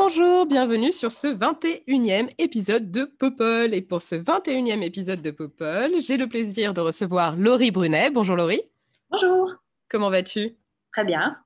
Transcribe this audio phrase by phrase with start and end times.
[0.00, 3.74] Bonjour, bienvenue sur ce 21e épisode de Popol.
[3.74, 8.08] Et pour ce 21e épisode de Popol, j'ai le plaisir de recevoir Laurie Brunet.
[8.12, 8.62] Bonjour Laurie,
[9.10, 9.56] Bonjour.
[9.88, 10.56] comment vas-tu?
[10.92, 11.36] Très bien.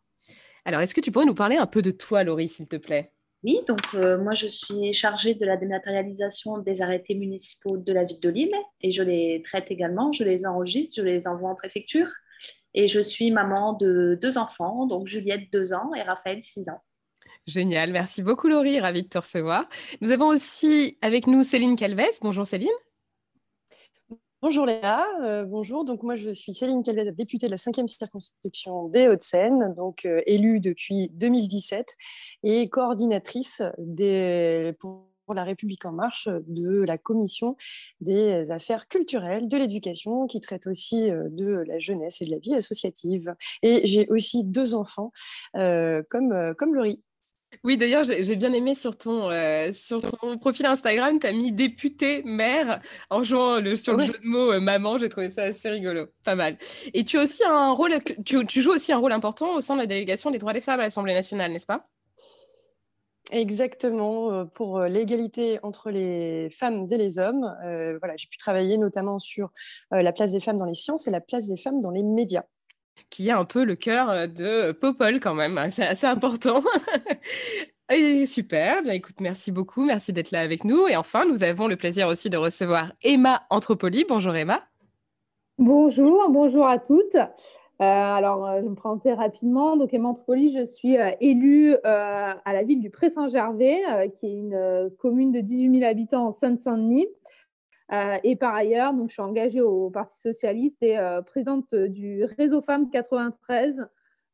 [0.67, 3.11] Alors, est-ce que tu pourrais nous parler un peu de toi, Laurie, s'il te plaît?
[3.43, 8.05] Oui, donc euh, moi je suis chargée de la dématérialisation des arrêtés municipaux de la
[8.05, 11.55] ville de Lille et je les traite également, je les enregistre, je les envoie en
[11.55, 12.11] préfecture
[12.75, 16.83] et je suis maman de deux enfants, donc Juliette 2 ans et Raphaël 6 ans.
[17.47, 19.69] Génial, merci beaucoup Laurie, ravie de te recevoir.
[20.01, 22.19] Nous avons aussi avec nous Céline Calves.
[22.23, 22.69] Bonjour Céline.
[24.43, 25.85] Bonjour Léa, euh, bonjour.
[25.85, 30.21] Donc moi je suis Céline Calvet, députée de la 5e circonscription des Hauts-de-Seine, donc euh,
[30.27, 31.97] élue depuis 2017
[32.43, 33.63] et coordinatrice
[34.81, 37.57] pour la République en marche de la commission
[38.01, 42.39] des affaires culturelles, de l'éducation, qui traite aussi euh, de la jeunesse et de la
[42.39, 43.37] vie associative.
[43.63, 45.13] Et j'ai aussi deux enfants
[45.55, 47.01] comme, comme Laurie.
[47.65, 51.53] Oui, d'ailleurs, j'ai bien aimé sur ton, euh, sur ton profil Instagram, tu as mis
[51.53, 54.99] député maire en jouant le, sur le jeu de mots euh, maman.
[54.99, 56.57] J'ai trouvé ça assez rigolo, pas mal.
[56.93, 57.93] Et tu as aussi un rôle,
[58.25, 60.61] tu, tu joues aussi un rôle important au sein de la délégation des droits des
[60.61, 61.89] femmes à l'Assemblée nationale, n'est-ce pas?
[63.31, 67.55] Exactement, euh, pour l'égalité entre les femmes et les hommes.
[67.65, 69.53] Euh, voilà, j'ai pu travailler notamment sur
[69.91, 72.45] la place des femmes dans les sciences et la place des femmes dans les médias.
[73.11, 75.59] Qui est un peu le cœur euh, de Popol quand même.
[75.59, 76.63] hein, C'est assez important.
[77.93, 80.89] Et super, bien écoute, merci beaucoup, merci d'être là avec nous.
[80.89, 84.07] Et enfin, nous avons le plaisir aussi de recevoir Emma Anthropoli.
[84.09, 84.63] Bonjour Emma.
[85.59, 87.17] Bonjour, bonjour à toutes.
[87.17, 87.25] Euh,
[87.81, 89.77] alors, euh, je vais me présenter rapidement.
[89.77, 93.83] Donc, Emma Anthropoli, je suis élue à la ville du Pré-Saint-Gervais,
[94.19, 97.09] qui est une commune de 18 000 habitants en Seine-Saint-Denis.
[97.93, 102.25] Euh, et par ailleurs, donc, je suis engagée au Parti socialiste et euh, présidente du
[102.25, 103.87] réseau Femmes 93,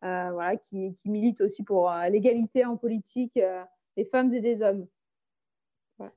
[0.05, 3.39] euh, voilà, qui, milite aussi pour l'égalité en politique
[3.97, 4.87] des femmes et des hommes.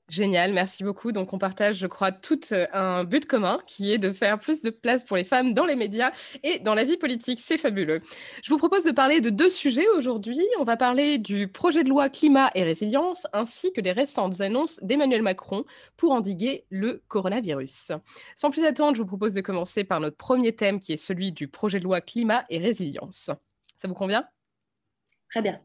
[0.09, 1.11] Génial, merci beaucoup.
[1.11, 4.61] Donc, on partage, je crois, tout euh, un but commun qui est de faire plus
[4.61, 6.11] de place pour les femmes dans les médias
[6.43, 7.39] et dans la vie politique.
[7.39, 8.01] C'est fabuleux.
[8.43, 10.39] Je vous propose de parler de deux sujets aujourd'hui.
[10.59, 14.83] On va parler du projet de loi climat et résilience ainsi que des récentes annonces
[14.83, 15.65] d'Emmanuel Macron
[15.97, 17.91] pour endiguer le coronavirus.
[18.35, 21.31] Sans plus attendre, je vous propose de commencer par notre premier thème qui est celui
[21.31, 23.31] du projet de loi climat et résilience.
[23.77, 24.27] Ça vous convient?
[25.31, 25.59] Très bien.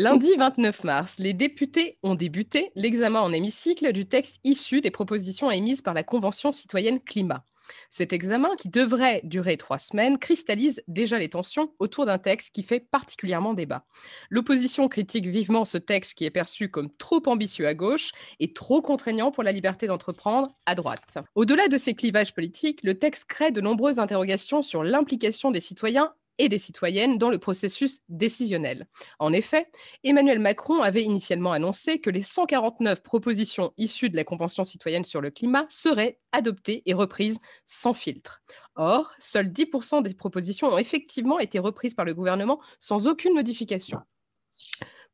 [0.00, 5.50] Lundi 29 mars, les députés ont débuté l'examen en hémicycle du texte issu des propositions
[5.50, 7.44] émises par la Convention citoyenne climat.
[7.90, 12.62] Cet examen, qui devrait durer trois semaines, cristallise déjà les tensions autour d'un texte qui
[12.62, 13.84] fait particulièrement débat.
[14.30, 18.82] L'opposition critique vivement ce texte qui est perçu comme trop ambitieux à gauche et trop
[18.82, 21.18] contraignant pour la liberté d'entreprendre à droite.
[21.34, 26.12] Au-delà de ces clivages politiques, le texte crée de nombreuses interrogations sur l'implication des citoyens
[26.38, 28.86] et des citoyennes dans le processus décisionnel.
[29.18, 29.68] En effet,
[30.02, 35.20] Emmanuel Macron avait initialement annoncé que les 149 propositions issues de la Convention citoyenne sur
[35.20, 38.42] le climat seraient adoptées et reprises sans filtre.
[38.76, 44.00] Or, seuls 10% des propositions ont effectivement été reprises par le gouvernement sans aucune modification.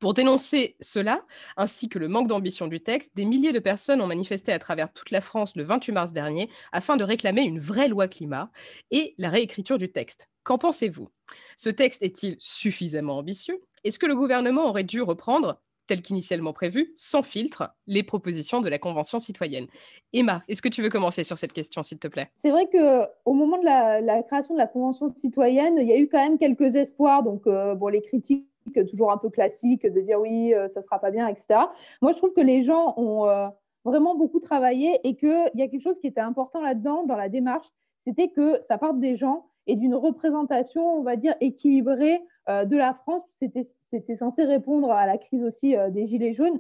[0.01, 1.27] Pour dénoncer cela,
[1.59, 4.91] ainsi que le manque d'ambition du texte, des milliers de personnes ont manifesté à travers
[4.91, 8.51] toute la France le 28 mars dernier afin de réclamer une vraie loi climat
[8.91, 10.30] et la réécriture du texte.
[10.43, 11.09] Qu'en pensez-vous?
[11.57, 13.61] Ce texte est-il suffisamment ambitieux?
[13.85, 18.69] Est-ce que le gouvernement aurait dû reprendre, tel qu'initialement prévu, sans filtre, les propositions de
[18.69, 19.67] la Convention citoyenne?
[20.13, 22.31] Emma, est-ce que tu veux commencer sur cette question, s'il te plaît?
[22.37, 26.09] C'est vrai qu'au moment de la, création de la Convention citoyenne, il y a eu
[26.09, 27.23] quand même quelques espoirs.
[27.23, 28.47] Donc, euh, bon, les critiques
[28.91, 31.61] toujours un peu classiques de dire oui, euh, ça sera pas bien, etc.
[32.03, 33.49] Moi, je trouve que les gens ont euh,
[33.85, 37.29] vraiment beaucoup travaillé et qu'il y a quelque chose qui était important là-dedans, dans la
[37.29, 37.67] démarche,
[37.99, 42.77] c'était que ça parte des gens et d'une représentation, on va dire, équilibrée euh, de
[42.77, 43.23] la France.
[43.39, 46.59] C'était censé répondre à la crise aussi euh, des Gilets jaunes.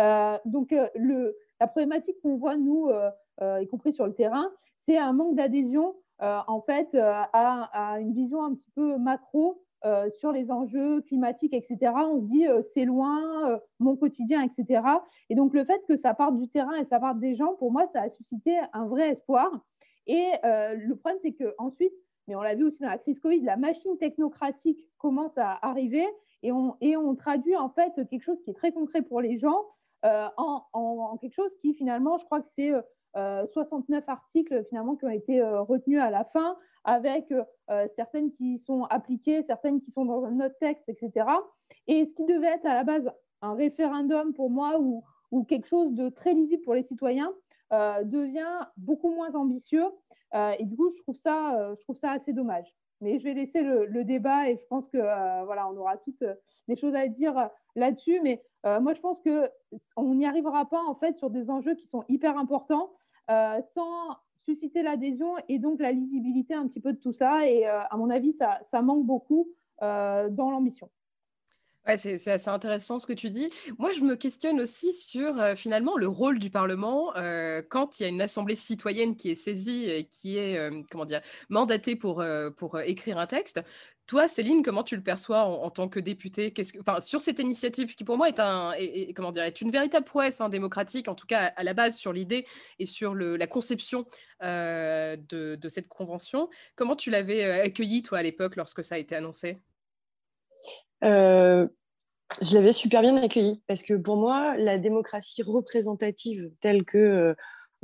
[0.00, 2.90] Euh, donc, le, la problématique qu'on voit, nous,
[3.40, 8.44] y compris sur le terrain, c'est un manque d'adhésion, en fait, à, à une vision
[8.44, 9.62] un petit peu macro
[10.18, 11.92] sur les enjeux climatiques, etc.
[11.96, 14.82] On se dit, c'est loin, mon quotidien, etc.
[15.30, 17.72] Et donc, le fait que ça parte du terrain et ça parte des gens, pour
[17.72, 19.50] moi, ça a suscité un vrai espoir.
[20.06, 21.92] Et le problème, c'est qu'ensuite,
[22.28, 26.06] mais on l'a vu aussi dans la crise Covid, la machine technocratique commence à arriver
[26.42, 29.64] et on, traduit en fait quelque chose qui est très concret pour les gens
[30.04, 32.72] en, quelque chose qui finalement, je crois que c'est
[33.52, 37.32] 69 articles finalement qui ont été retenus à la fin, avec
[37.96, 41.26] certaines qui sont appliquées, certaines qui sont dans notre texte, etc.
[41.88, 43.10] Et ce qui devait être à la base
[43.40, 47.32] un référendum pour moi ou quelque chose de très lisible pour les citoyens
[47.70, 49.86] devient beaucoup moins ambitieux.
[50.34, 52.74] et du coup, je trouve ça, je trouve ça assez dommage.
[53.00, 54.98] Mais je vais laisser le, débat et je pense que
[55.44, 56.24] voilà, aura toutes
[56.66, 58.20] des choses à dire là-dessus.
[58.22, 59.50] Mais moi, je pense que
[59.96, 62.90] on n'y arrivera pas en fait sur des enjeux qui sont hyper importants
[63.28, 67.46] sans susciter l'adhésion et donc la lisibilité un petit peu de tout ça.
[67.48, 69.48] Et à mon avis, ça, ça manque beaucoup
[69.80, 70.90] dans l'ambition
[71.96, 73.50] c'est assez intéressant ce que tu dis.
[73.78, 78.02] Moi, je me questionne aussi sur euh, finalement le rôle du Parlement euh, quand il
[78.02, 81.96] y a une assemblée citoyenne qui est saisie et qui est euh, comment dire mandatée
[81.96, 82.22] pour,
[82.56, 83.60] pour écrire un texte.
[84.06, 86.54] Toi, Céline, comment tu le perçois en, tant que députée?
[87.00, 88.72] Sur cette initiative qui, pour moi, est, un,
[89.14, 92.46] comment dire, une véritable prouesse hein, démocratique, en tout cas à la base sur l'idée
[92.78, 94.06] et sur la conception
[94.40, 96.48] de, de, cette convention.
[96.74, 99.60] Comment tu l'avais accueilli, toi, à l'époque, lorsque ça a été annoncé?
[102.42, 107.34] Je l'avais super bien accueilli parce que pour moi, la démocratie représentative telle que euh,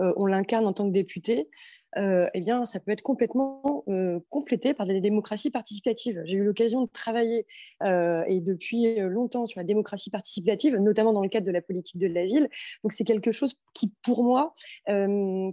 [0.00, 1.48] euh, on l'incarne en tant que député,
[1.96, 3.84] eh bien, ça peut être complètement
[4.28, 6.20] complété par des démocraties participatives.
[6.24, 7.46] J'ai eu l'occasion de travailler
[7.84, 12.08] et depuis longtemps sur la démocratie participative, notamment dans le cadre de la politique de
[12.08, 12.48] la ville.
[12.82, 14.52] Donc, c'est quelque chose qui, pour moi,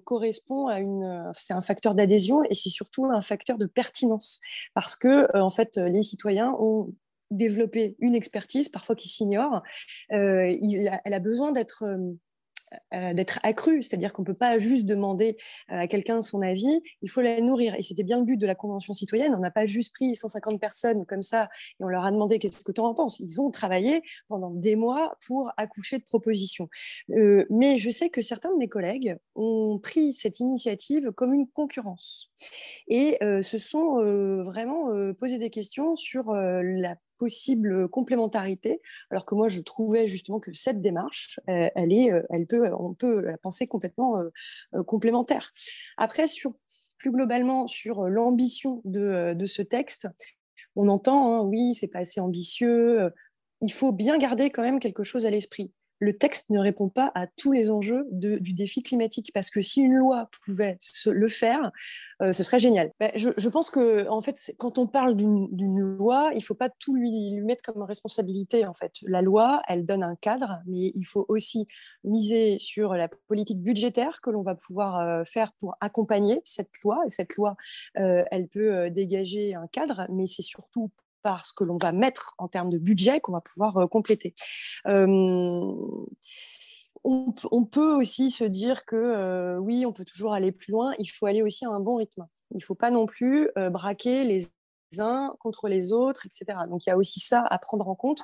[0.03, 1.31] correspond à une.
[1.37, 4.39] C'est un facteur d'adhésion et c'est surtout un facteur de pertinence
[4.73, 6.91] parce que, en fait, les citoyens ont
[7.31, 9.63] développer une expertise, parfois qui s'ignore.
[10.11, 12.13] Euh, elle a besoin d'être euh,
[12.93, 15.35] euh, d'être accrue, c'est-à-dire qu'on ne peut pas juste demander
[15.67, 17.75] à quelqu'un son avis, il faut la nourrir.
[17.75, 19.35] Et c'était bien le but de la Convention citoyenne.
[19.35, 21.49] On n'a pas juste pris 150 personnes comme ça
[21.79, 23.19] et on leur a demandé qu'est-ce que tu en penses.
[23.19, 26.69] Ils ont travaillé pendant des mois pour accoucher de propositions.
[27.09, 32.31] mais je sais que certains de mes collègues ont pris cette initiative comme une concurrence
[32.87, 33.97] et se sont
[34.43, 34.87] vraiment
[35.19, 38.81] posé des questions sur la possible complémentarité,
[39.11, 42.67] alors que moi je trouvais justement que cette démarche, euh, elle est, euh, elle peut,
[42.73, 45.51] on peut la penser complètement euh, complémentaire.
[45.97, 46.55] Après, sur,
[46.97, 50.07] plus globalement sur l'ambition de, ce texte,
[50.75, 53.11] on entend, hein, oui, c'est pas assez ambitieux.
[53.61, 57.11] Il faut bien garder quand même quelque chose à l'esprit le texte ne répond pas
[57.13, 59.31] à tous les enjeux du défi climatique.
[59.33, 61.71] Parce que si une loi pouvait le faire,
[62.23, 62.91] euh, ce serait génial.
[62.99, 66.69] Ben, je, pense que, en fait, quand on parle d'une loi, il ne faut pas
[66.69, 68.65] tout lui, mettre comme responsabilité.
[68.65, 71.67] En fait, la loi, elle donne un cadre, mais il faut aussi
[72.03, 76.99] miser sur la politique budgétaire que l'on va pouvoir euh, faire pour accompagner cette loi.
[77.05, 77.55] Et cette loi,
[77.99, 80.89] euh, elle peut dégager un cadre, mais c'est surtout
[81.21, 84.33] par ce que l'on va mettre en termes de budget qu'on va pouvoir euh, compléter.
[87.03, 91.07] on, peut aussi se dire que euh, oui, on peut toujours aller plus loin, il
[91.07, 92.27] faut aller aussi à un bon rythme.
[92.51, 94.41] Il ne faut pas non plus euh, braquer les
[94.99, 96.57] uns contre les autres, etc.
[96.69, 98.23] Donc il y a aussi ça à prendre en compte.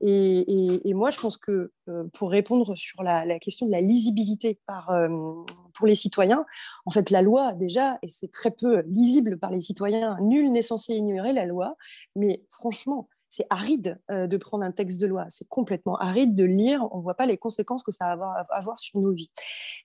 [0.00, 4.60] Et, moi, je pense que euh, pour répondre sur la, question de la lisibilité
[4.90, 5.34] euh,
[5.74, 6.44] pour les citoyens,
[6.84, 10.62] en fait, la loi, déjà, et c'est très peu lisible par les citoyens, nul n'est
[10.62, 11.76] censé ignorer la loi,
[12.14, 16.44] mais franchement, c'est aride euh, de prendre un texte de loi, c'est complètement aride de
[16.44, 19.30] lire, on ne voit pas les conséquences que ça va avoir, sur nos vies.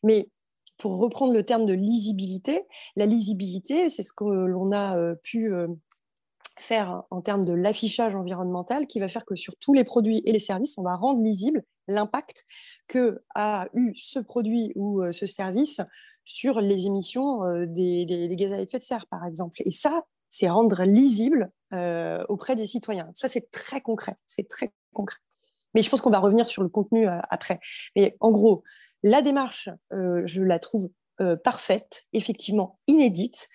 [0.04, 0.30] Mais
[0.78, 2.64] pour reprendre le terme de lisibilité,
[2.96, 5.54] la lisibilité, c'est ce que l'on a pu
[6.62, 10.32] faire en termes de l'affichage environnemental qui va faire que sur tous les produits et
[10.32, 12.46] les services, on va rendre lisible l'impact
[12.88, 15.82] que a eu ce produit ou euh, ce service
[16.24, 19.62] sur les émissions euh, des, gaz à effet de serre, par exemple.
[19.66, 23.10] Et ça, c'est rendre lisible euh, auprès des citoyens.
[23.14, 24.16] Ça, c'est très concret.
[24.26, 25.20] C'est très concret.
[25.74, 27.60] Mais je pense qu'on va revenir sur le contenu après.
[27.96, 28.64] Mais en gros,
[29.04, 30.90] la démarche, je la trouve
[31.22, 33.48] euh, parfaite, effectivement inédite.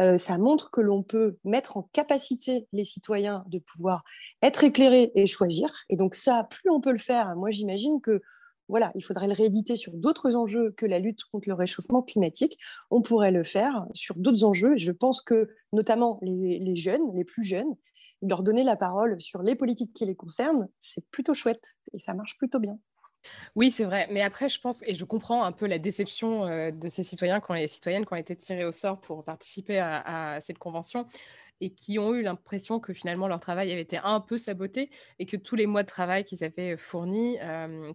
[0.00, 4.04] Euh, ça montre que l'on peut mettre en capacité les citoyens de pouvoir
[4.42, 5.84] être éclairés et choisir.
[5.88, 8.20] Et donc ça, plus on peut le faire, moi j'imagine que
[8.68, 12.58] voilà, il faudrait le rééditer sur d'autres enjeux que la lutte contre le réchauffement climatique.
[12.90, 14.74] On pourrait le faire sur d'autres enjeux.
[14.76, 17.74] Je pense que notamment les, les jeunes, les plus jeunes,
[18.22, 22.14] leur donner la parole sur les politiques qui les concernent, c'est plutôt chouette et ça
[22.14, 22.78] marche plutôt bien.
[23.54, 24.06] Oui, c'est vrai.
[24.10, 27.54] Mais après, je pense, et je comprends un peu la déception de ces citoyens, quand
[27.54, 31.06] les citoyennes qui ont été tirées au sort pour participer à, cette convention.
[31.60, 34.90] et qui ont eu l'impression que finalement leur travail avait été un peu saboté
[35.20, 37.38] et que tous les mois de travail qu'ils avaient fournis,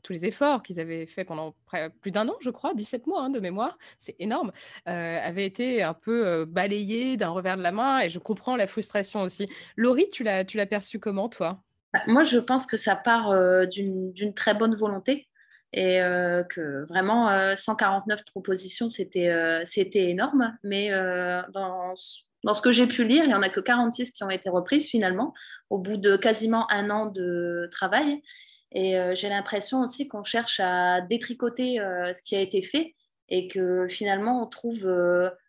[0.02, 1.56] tous les efforts qu'ils avaient fait pendant
[2.02, 4.52] plus d'un an, je crois, 17 mois hein, de mémoire, c'est énorme,
[4.86, 9.22] avaient été un peu balayés d'un revers de la main et je comprends la frustration
[9.22, 9.50] aussi.
[9.76, 11.62] Laurie, tu l'as perçu comment, toi?
[12.08, 13.32] Moi, je pense que ça part
[13.68, 15.30] d'une très bonne volonté
[15.74, 20.58] et euh, que vraiment 149 euh, propositions, c'était euh, énorme.
[20.64, 20.90] Mais
[21.54, 24.50] dans, ce que j'ai pu lire, il n'y en a que 46 qui ont été
[24.50, 25.34] reprises finalement,
[25.70, 28.22] au bout de quasiment un an de travail.
[28.72, 32.96] Et j'ai l'impression aussi qu'on cherche à détricoter ce qui a été fait
[33.28, 34.88] et que finalement on trouve,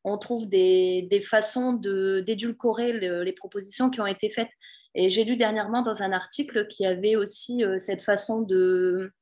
[0.04, 4.50] on trouve des, des façons d'édulcorer les propositions qui ont été faites.
[4.94, 9.12] Et j'ai lu dernièrement dans un article qui avait aussi cette façon de,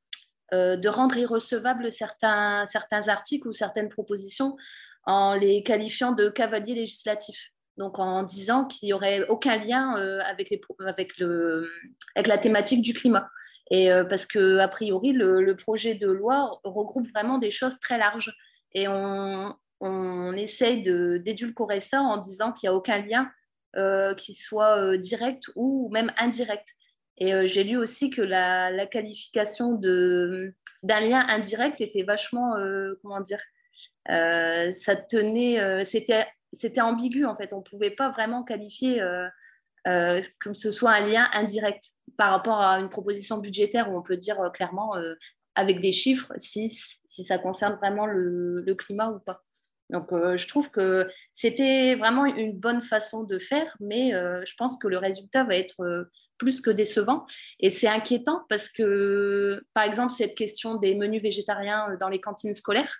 [0.51, 4.57] euh, de rendre irrecevables certains, certains articles ou certaines propositions
[5.05, 7.51] en les qualifiant de cavaliers législatifs.
[7.77, 11.69] Donc en disant qu'il n'y aurait aucun lien euh, avec, les, avec, le,
[12.15, 13.29] avec la thématique du climat.
[13.69, 17.99] Et euh, parce que a priori, le, projet de loi regroupe vraiment des choses très
[17.99, 18.35] larges.
[18.73, 23.29] Et on, on essaye d'édulcorer ça en disant qu'il n'y a aucun lien
[24.17, 26.75] qui soit direct ou même indirect.
[27.19, 33.19] Et euh, j'ai lu aussi que la, qualification d'un lien indirect était vachement, euh, comment
[33.19, 33.41] dire,
[34.09, 37.53] euh, ça tenait, c'était, c'était ambigu en fait.
[37.53, 39.03] On ne pouvait pas vraiment qualifier
[39.85, 41.83] comme ce soit un lien indirect
[42.17, 44.93] par rapport à une proposition budgétaire où on peut dire clairement
[45.55, 49.43] avec des chiffres si, si ça concerne vraiment le, le climat ou pas.
[49.89, 54.87] Donc, je trouve que c'était vraiment une bonne façon de faire, mais je pense que
[54.87, 56.07] le résultat va être
[56.39, 57.25] plus que décevant.
[57.59, 62.19] Et c'est inquiétant parce que, par exemple, cette question des menus végétariens euh, dans les
[62.19, 62.95] cantines scolaires,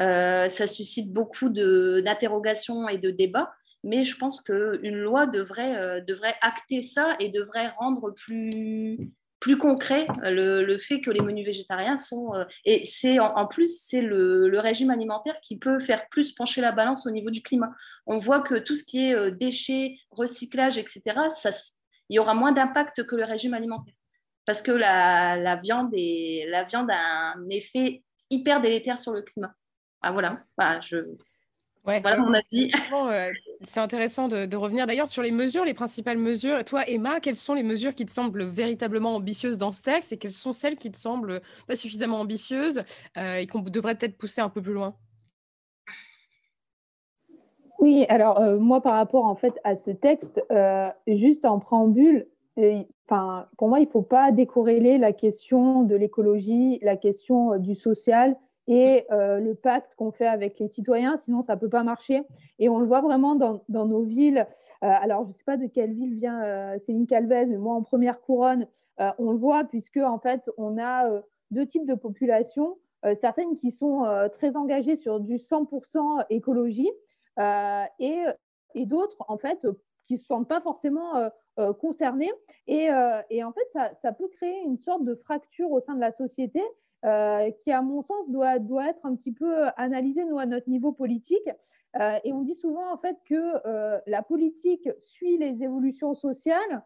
[0.00, 3.52] euh, ça suscite beaucoup d'interrogations et de débats.
[3.82, 8.98] Mais je pense qu'une loi devrait, euh, devrait acter ça et devrait rendre plus,
[9.44, 12.32] plus concret le, fait que les menus végétariens sont...
[12.64, 17.06] et c'est en, plus, c'est le, régime alimentaire qui peut faire plus pencher la balance
[17.06, 17.70] au niveau du climat.
[18.06, 21.50] On voit que tout ce qui est déchets, recyclage, etc., ça,
[22.08, 23.92] il y aura moins d'impact que le régime alimentaire.
[24.46, 29.52] Parce que la, viande, est, la viande a un effet hyper délétère sur le climat.
[30.00, 30.40] Ah, voilà,
[30.80, 30.96] je,
[31.84, 32.72] voilà mon avis.
[32.92, 33.30] Euh,
[33.62, 36.64] c'est intéressant de, revenir d'ailleurs sur les mesures, les principales mesures.
[36.64, 40.16] Toi, Emma, quelles sont les mesures qui te semblent véritablement ambitieuses dans ce texte et
[40.16, 42.82] quelles sont celles qui te semblent pas suffisamment ambitieuses
[43.18, 44.96] euh, et qu'on devrait peut-être pousser un peu plus loin?
[47.84, 52.26] Oui, alors euh, moi par rapport en fait à ce texte, euh, juste en préambule,
[53.06, 57.58] enfin pour moi il ne faut pas décorréler la question de l'écologie, la question euh,
[57.58, 61.82] du social et le pacte qu'on fait avec les citoyens, sinon ça ne peut pas
[61.82, 62.22] marcher.
[62.58, 64.46] Et on le voit vraiment dans, nos villes.
[64.80, 68.20] alors je ne sais pas de quelle ville vient Céline Calvez, mais moi en première
[68.20, 68.66] couronne,
[68.98, 71.10] on le voit puisque en fait on a
[71.50, 72.78] deux types de populations.
[73.20, 76.90] certaines qui sont très engagées sur du 100% écologie,
[77.38, 78.24] euh, et,
[78.74, 79.66] et d'autres, en fait,
[80.06, 81.28] qui ne se sentent pas forcément euh,
[81.58, 82.32] euh, concernés.
[82.66, 82.88] Et,
[83.30, 86.62] et, en fait, ça, peut créer une sorte de fracture au sein de la société
[87.60, 90.92] qui, à mon sens, doit, doit être un petit peu analysée, nous, à notre niveau
[90.92, 91.48] politique.
[92.24, 96.82] et on dit souvent, en fait, que la politique suit les évolutions sociales.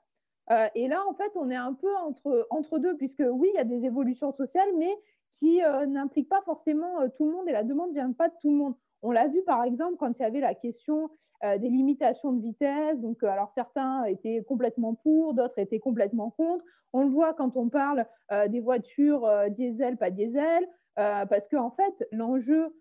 [0.75, 3.61] et là, en fait, on est un peu entre, entre deux, puisque oui, il y
[3.61, 4.95] a des évolutions sociales, mais
[5.31, 8.51] qui n'impliquent pas forcément tout le monde, et la demande ne vient pas de tout
[8.51, 8.75] le monde.
[9.03, 11.11] On l'a vu par exemple quand il y avait la question
[11.45, 12.99] euh, des limitations de vitesse.
[12.99, 16.65] Donc, euh, alors certains étaient complètement pour, d'autres étaient complètement contre.
[16.93, 21.71] On le voit quand on parle euh, des voitures diesel, pas diesel, parce qu'en en
[21.71, 22.75] fait, l'enjeu,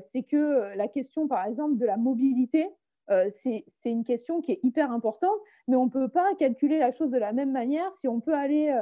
[0.00, 2.68] c'est que la question, par exemple, de la mobilité,
[3.30, 5.38] c'est une question qui est hyper importante,
[5.68, 8.34] mais on ne peut pas calculer la chose de la même manière si on peut
[8.34, 8.76] aller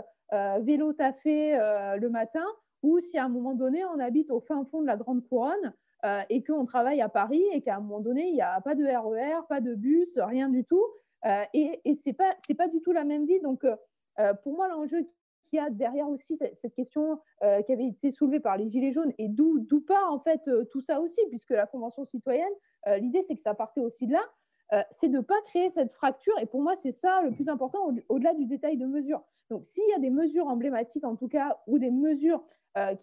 [0.62, 1.58] vélo taffer
[1.98, 2.46] le matin
[2.82, 5.74] ou si à un moment donné, on habite au fin fond de la Grande Couronne
[6.04, 8.74] euh, et qu'on travaille à Paris et qu'à un moment donné, il n'y a pas
[8.74, 10.84] de RER, e pas de bus, rien du tout.
[11.26, 13.40] Euh, et et ce n'est pas, du tout la même vie.
[13.40, 15.06] Donc, euh, pour moi, l'enjeu
[15.44, 17.18] qu'il y a derrière aussi cette, question
[17.66, 20.40] qui avait été soulevée par les Gilets jaunes et d'où pas en fait
[20.70, 22.52] tout ça aussi, puisque la Convention citoyenne,
[22.98, 26.38] l'idée c'est que ça partait aussi de là, c'est de ne pas créer cette fracture.
[26.40, 29.24] Et pour moi, c'est ça le plus important au-delà du détail de mesures.
[29.48, 32.44] Donc, s'il y a des mesures emblématiques, en tout cas, ou des mesures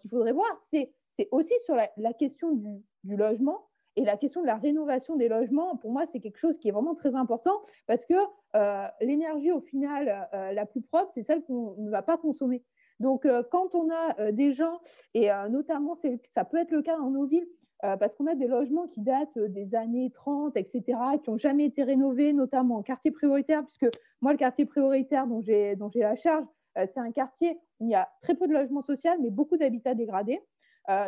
[0.00, 0.94] qu'il faudrait voir, c'est
[1.30, 5.76] aussi sur la, question du, logement et la question de la rénovation des logements.
[5.76, 8.14] Pour moi, c'est quelque chose qui est vraiment très important parce que
[8.54, 12.62] euh, l'énergie, au final, euh, la plus propre, c'est celle qu'on ne va pas consommer.
[13.00, 14.80] Donc, euh, quand on a des gens,
[15.14, 17.48] et notamment ça peut être le cas dans nos villes,
[17.80, 20.82] parce qu'on a des logements qui datent des années 30, etc.,
[21.22, 23.86] qui n'ont jamais été rénovés, notamment en quartier prioritaire, puisque
[24.20, 26.44] moi, le quartier prioritaire dont j'ai la charge,
[26.86, 29.94] c'est un quartier où il y a très peu de logements sociaux, mais beaucoup d'habitats
[29.94, 30.40] dégradés.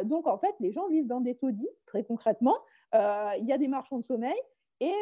[0.05, 2.57] Donc, en fait, les gens vivent dans des taudis, très concrètement.
[2.93, 4.39] il y a des marchands de sommeil.
[4.81, 4.95] Et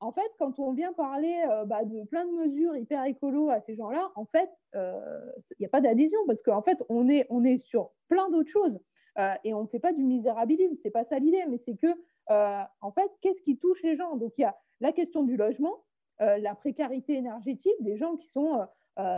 [0.00, 1.34] en fait, quand on vient parler
[1.66, 5.70] bah, de plein de mesures hyper écolo à ces gens-là, en fait, il n'y a
[5.70, 8.78] pas d'adhésion parce qu'en fait, on est, on est sur plein d'autres choses.
[9.18, 11.88] Euh, et on ne fait pas du misérabilisme, c'est pas ça l'idée, mais c'est que,
[12.30, 14.16] euh, en fait, qu'est-ce qui touche les gens?
[14.16, 15.84] Donc, il y a la question du logement,
[16.20, 18.66] euh, la précarité énergétique des gens qui sont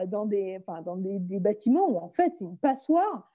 [0.08, 3.30] dans, des, dans des, bâtiments où, en fait, c'est une passoire.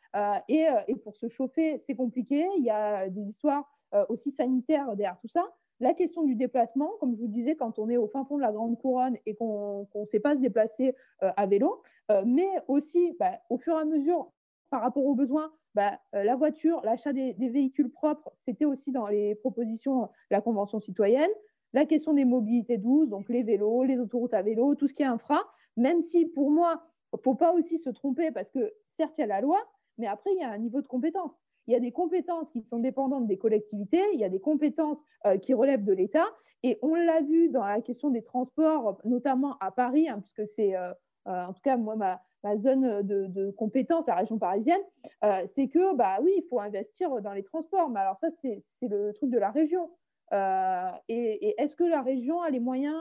[0.48, 2.48] Et, et, pour se chauffer, c'est compliqué.
[2.57, 3.69] Il y a des histoires
[4.10, 5.43] aussi sanitaires derrière tout ça.
[5.81, 8.41] La question du déplacement, comme je vous disais, quand on est au fin fond de
[8.41, 11.81] la Grande Couronne et qu'on ne sait pas se déplacer à vélo,
[12.25, 14.31] mais aussi bah, au fur et à mesure,
[14.69, 19.07] par rapport aux besoins, bah, euh, la voiture, l'achat des, véhicules propres, c'était aussi dans
[19.07, 21.29] les propositions de la Convention citoyenne.
[21.74, 25.03] La question des mobilités douces, donc les vélos, les autoroutes à vélo, tout ce qui
[25.03, 25.41] est infra,
[25.75, 26.81] même si pour moi,
[27.13, 29.60] il ne faut pas aussi se tromper parce que certes, il y a la loi,
[29.97, 31.37] mais après, il y a un niveau de compétence.
[31.67, 35.03] Il y a des compétences qui sont dépendantes des collectivités, il y a des compétences
[35.25, 36.27] euh, qui relèvent de l'État.
[36.63, 40.75] Et on l'a vu dans la question des transports, notamment à Paris, hein, puisque c'est,
[40.75, 40.91] euh,
[41.25, 42.19] en tout cas, moi, ma,
[42.57, 44.81] zone de, de compétence, la région parisienne,
[45.23, 47.89] euh, c'est que, bah oui, il faut investir dans les transports.
[47.89, 49.89] Mais alors ça, c'est le truc de la région.
[50.33, 52.95] Euh, et, est-ce que la région a les moyens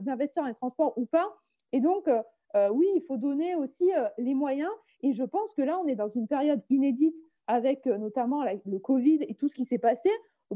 [0.00, 1.28] d'investir dans les transports ou pas?
[1.72, 4.70] Et donc, euh, oui, il faut donner aussi les moyens.
[5.02, 7.16] Et je pense que là, on est dans une période inédite
[7.46, 10.10] avec notamment le Covid et tout ce qui s'est passé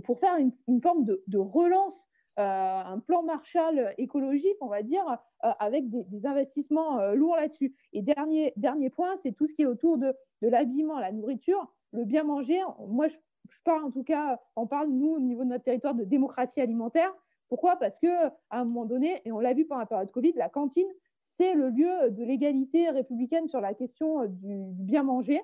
[0.04, 2.06] pour faire une, forme de, relance
[2.38, 5.04] euh, un plan Marshall écologique, on va dire,
[5.44, 7.74] euh, avec des, investissements euh, lourds là-dessus.
[7.92, 11.72] Et dernier, dernier point, c'est tout ce qui est autour de, de l'habillement, la nourriture,
[11.92, 12.60] le bien manger.
[12.88, 13.16] Moi, je,
[13.64, 17.12] parle en tout cas, on parle, nous, au niveau de notre territoire, de démocratie alimentaire.
[17.48, 17.76] Pourquoi?
[17.76, 20.88] Parce qu'à un moment donné, et on l'a vu pendant la période Covid, la cantine,
[21.37, 25.40] c'est le lieu de l'égalité républicaine sur la question du, bien manger.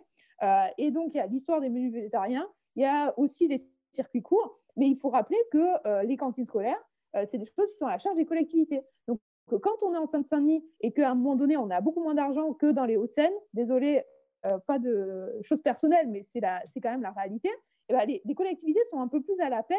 [0.79, 3.59] et donc, il y a l'histoire des menus végétariens, il y a aussi les
[3.93, 4.59] circuits courts.
[4.77, 6.83] Mais il faut rappeler que euh, les cantines scolaires,
[7.17, 8.83] euh, c'est des choses qui sont à la charge des collectivités.
[9.07, 12.15] Donc, quand on est en Seine-Saint-Denis et qu'à un moment donné, on a beaucoup moins
[12.15, 14.03] d'argent que dans les Hauts-de-Seine, désolé,
[14.47, 17.51] euh, pas de choses personnelles, mais c'est quand même la réalité,
[17.89, 19.79] eh ben, les, collectivités sont un peu plus à la peine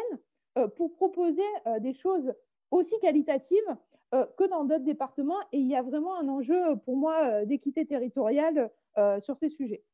[0.76, 1.42] pour proposer
[1.80, 2.32] des choses
[2.70, 3.76] aussi qualitatives
[4.36, 5.40] que dans d'autres départements.
[5.52, 8.70] Et il y a vraiment un enjeu pour moi d'équité territoriale
[9.20, 9.84] sur ces sujets.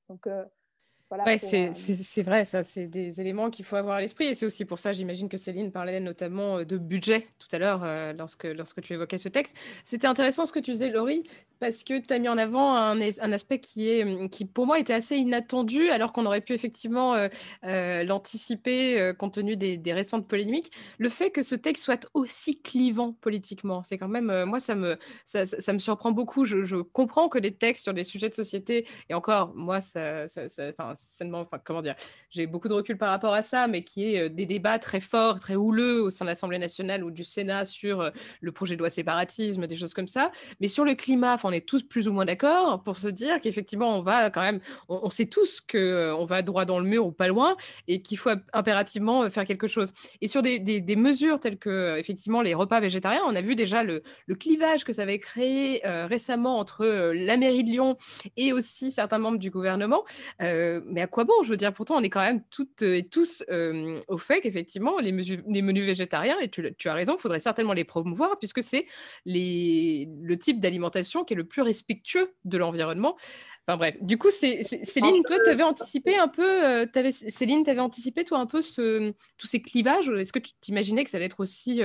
[1.13, 4.27] Euh, c'est vrai, ça, c'est des éléments qu'il faut avoir à l'esprit.
[4.27, 7.59] Et c'est aussi pour ça, j'imagine que Céline parlait notamment euh, de budget tout à
[7.59, 9.57] l'heure euh, lorsque, lorsque tu évoquais ce texte.
[9.85, 11.25] C'était intéressant ce que tu disais, Laurie,
[11.59, 14.79] parce que tu as mis en avant un, un, aspect qui, est, qui, pour moi,
[14.79, 17.17] était assez inattendu, alors qu'on aurait pu effectivement
[17.63, 20.71] l'anticiper compte tenu des, des, récentes polémiques.
[20.99, 24.97] Le fait que ce texte soit aussi clivant politiquement, c'est quand même, moi, ça me,
[25.27, 26.47] ça, ça, me surprend beaucoup.
[26.47, 30.29] Je, je, comprends que les textes sur des sujets de société, et encore, moi, ça,
[30.29, 30.49] ça,
[31.65, 31.95] comment dire,
[32.31, 35.41] j'ai beaucoup de recul par rapport à ça, mais qui est des débats très forts,
[35.41, 38.11] très houleux au sein de l'Assemblée nationale ou du Sénat sur
[38.41, 40.31] le projet de loi séparatisme, des choses comme ça.
[40.61, 43.97] Mais sur le climat, on est tous plus ou moins d'accord pour se dire qu'effectivement,
[43.97, 47.13] on va quand même, on, sait tous qu'on on va droit dans le mur ou
[47.13, 47.57] pas loin
[47.89, 49.93] et qu'il faut impérativement faire quelque chose.
[50.21, 54.03] Et sur des, mesures telles que, effectivement, les repas végétariens, on a vu déjà le,
[54.39, 57.97] clivage que ça avait créé récemment entre la mairie de Lyon
[58.37, 60.05] et aussi certains membres du gouvernement.
[60.43, 61.35] Euh, mais à quoi bon?
[61.43, 64.99] Je veux dire, pourtant, on est quand même toutes et tous euh, au fait qu'effectivement,
[64.99, 68.87] les, les, menus végétariens, et tu, as raison, il faudrait certainement les promouvoir, puisque c'est
[69.25, 73.17] le type d'alimentation qui est le plus respectueux de l'environnement.
[73.67, 77.79] Enfin bref, du coup, Céline, toi, tu avais anticipé un peu, euh, avais, Céline, tu
[77.79, 80.09] anticipé, toi, un peu tous ces clivages?
[80.11, 81.81] Est-ce que tu t'imaginais que ça allait être aussi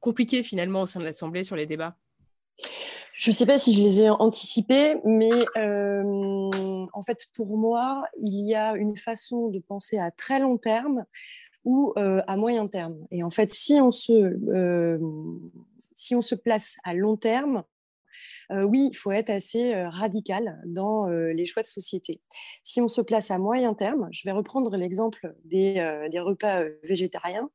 [0.00, 1.96] compliqué, finalement, au sein de l'Assemblée sur les débats?
[3.20, 6.50] Je ne sais pas si je les ai anticipés, mais euh,
[6.94, 11.04] en fait, pour moi, il y a une façon de penser à très long terme
[11.66, 12.96] ou euh, à moyen terme.
[13.10, 14.98] Et en fait, si on se, euh,
[15.92, 17.64] si on se place à long terme,
[18.52, 22.20] oui, il faut être assez radical dans les choix de société.
[22.64, 25.74] Si on se place à moyen terme, je vais reprendre l'exemple des,
[26.10, 27.48] des, repas végétariens.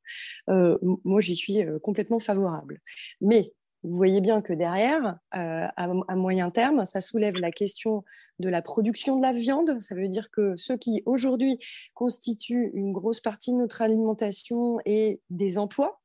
[0.48, 2.80] moi, j'y suis complètement favorable.
[3.20, 3.52] Mais
[3.86, 8.04] vous voyez bien que derrière, euh, à, moyen terme, ça soulève la question
[8.40, 9.80] de la production de la viande.
[9.80, 11.60] Ça veut dire que ceux qui aujourd'hui
[11.94, 16.02] constituent une grosse partie de notre alimentation et des emplois,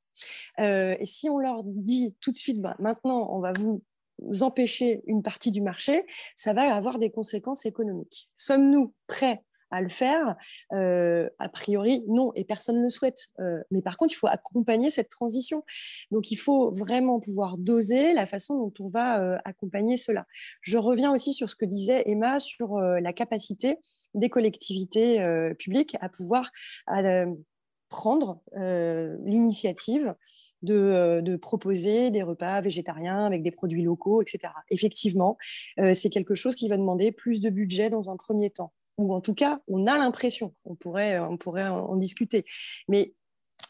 [0.58, 3.82] euh, et si on leur dit tout de suite, bah, maintenant, on va vous
[4.42, 6.04] empêcher une partie du marché,
[6.36, 8.30] ça va avoir des conséquences économiques.
[8.36, 10.36] Sommes-nous prêts à le faire
[10.70, 13.28] A priori, non, et personne ne le souhaite.
[13.70, 15.64] mais par contre, il faut accompagner cette transition.
[16.10, 20.26] Donc, il faut vraiment pouvoir doser la façon dont on va accompagner cela.
[20.62, 23.78] Je reviens aussi sur ce que disait Emma sur la capacité
[24.14, 25.24] des collectivités
[25.58, 26.50] publiques à pouvoir
[27.88, 30.14] prendre l'initiative
[30.62, 34.52] de, proposer des repas végétariens avec des produits locaux, etc.
[34.70, 35.36] Effectivement,
[35.92, 38.72] c'est quelque chose qui va demander plus de budget dans un premier temps.
[39.00, 42.44] Ou en tout cas, on a l'impression, on pourrait, on pourrait en discuter.
[42.86, 43.14] Mais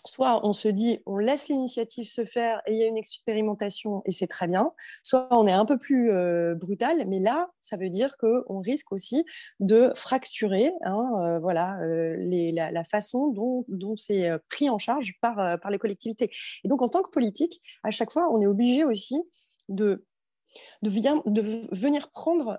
[0.07, 4.03] soit on se dit on laisse l'initiative se faire et il y a une expérimentation
[4.07, 7.77] et c'est très bien, soit on est un peu plus euh, brutal, mais là, ça
[7.77, 9.25] veut dire qu'on risque aussi
[9.61, 12.16] de fracturer hein, euh, voilà, euh,
[12.53, 16.31] la, façon dont, c'est pris en charge par les collectivités.
[16.64, 19.21] Et donc, en tant que politique, à chaque fois, on est obligé aussi
[19.69, 20.05] de
[20.83, 20.91] de,
[21.75, 22.59] venir prendre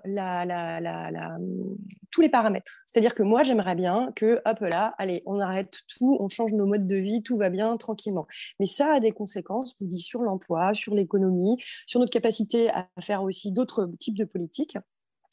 [2.10, 2.84] tous les paramètres.
[2.86, 6.66] C'est-à-dire que moi, j'aimerais bien que, hop là, allez, on arrête tout, on change nos
[6.66, 8.26] modes de vie, tout va bien tranquillement.
[8.60, 12.70] Mais ça a des conséquences, je vous dis, sur l'emploi, sur l'économie, sur notre capacité
[12.70, 14.76] à faire aussi d'autres types de politiques.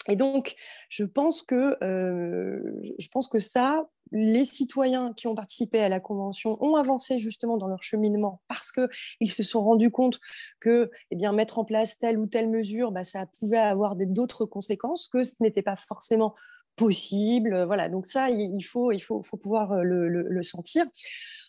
[0.08, 0.56] Et donc,
[0.90, 2.60] je pense que, euh,
[2.98, 7.58] je pense que ça, les citoyens qui ont participé à la Convention ont avancé justement
[7.58, 10.20] dans leur cheminement parce qu'ils se sont rendus compte
[10.60, 14.46] que eh bien, mettre en place telle ou telle mesure, bah, ça pouvait avoir d'autres
[14.46, 16.36] conséquences, que ce n'était pas forcément
[16.76, 17.64] possible.
[17.66, 20.86] Voilà, donc ça, il faut, il faut, faut pouvoir euh, le, sentir.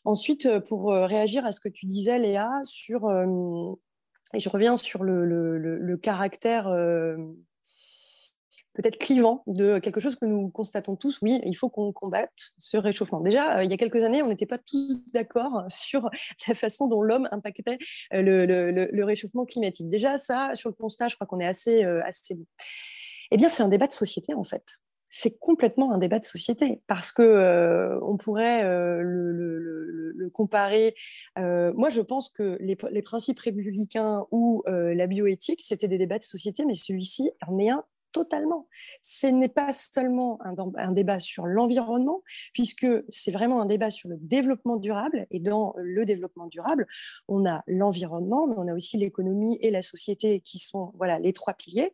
[0.05, 3.11] Ensuite, euh, pour réagir à ce que tu disais, Léa, sur,
[4.35, 6.69] et je reviens sur le, caractère
[8.75, 11.19] peut-être clivant de quelque chose que nous constatons tous.
[11.23, 13.21] Oui, il faut qu'on combatte ce réchauffement.
[13.21, 16.09] Déjà, euh, il y a quelques années, on n'était pas tous d'accord sur
[16.49, 17.79] la façon dont l'homme impactait
[18.15, 19.89] euh, le, réchauffement climatique.
[19.89, 22.47] Déjà, ça, sur le constat, je crois qu'on est assez, euh, assez bon.
[23.33, 24.79] Eh bien, c'est un débat de société, en fait.
[25.09, 30.95] C'est complètement un débat de société parce que on pourrait le, comparer.
[31.37, 36.25] moi, je pense que les, les principes républicains ou la bioéthique, c'était des débats de
[36.25, 38.69] société, mais celui-ci en est un totalement.
[39.03, 44.17] Ce n'est pas seulement un, débat sur l'environnement, puisque c'est vraiment un débat sur le
[44.19, 45.27] développement durable.
[45.31, 46.87] Et dans le développement durable,
[47.29, 51.33] on a l'environnement, mais on a aussi l'économie et la société qui sont voilà, les
[51.33, 51.93] trois piliers.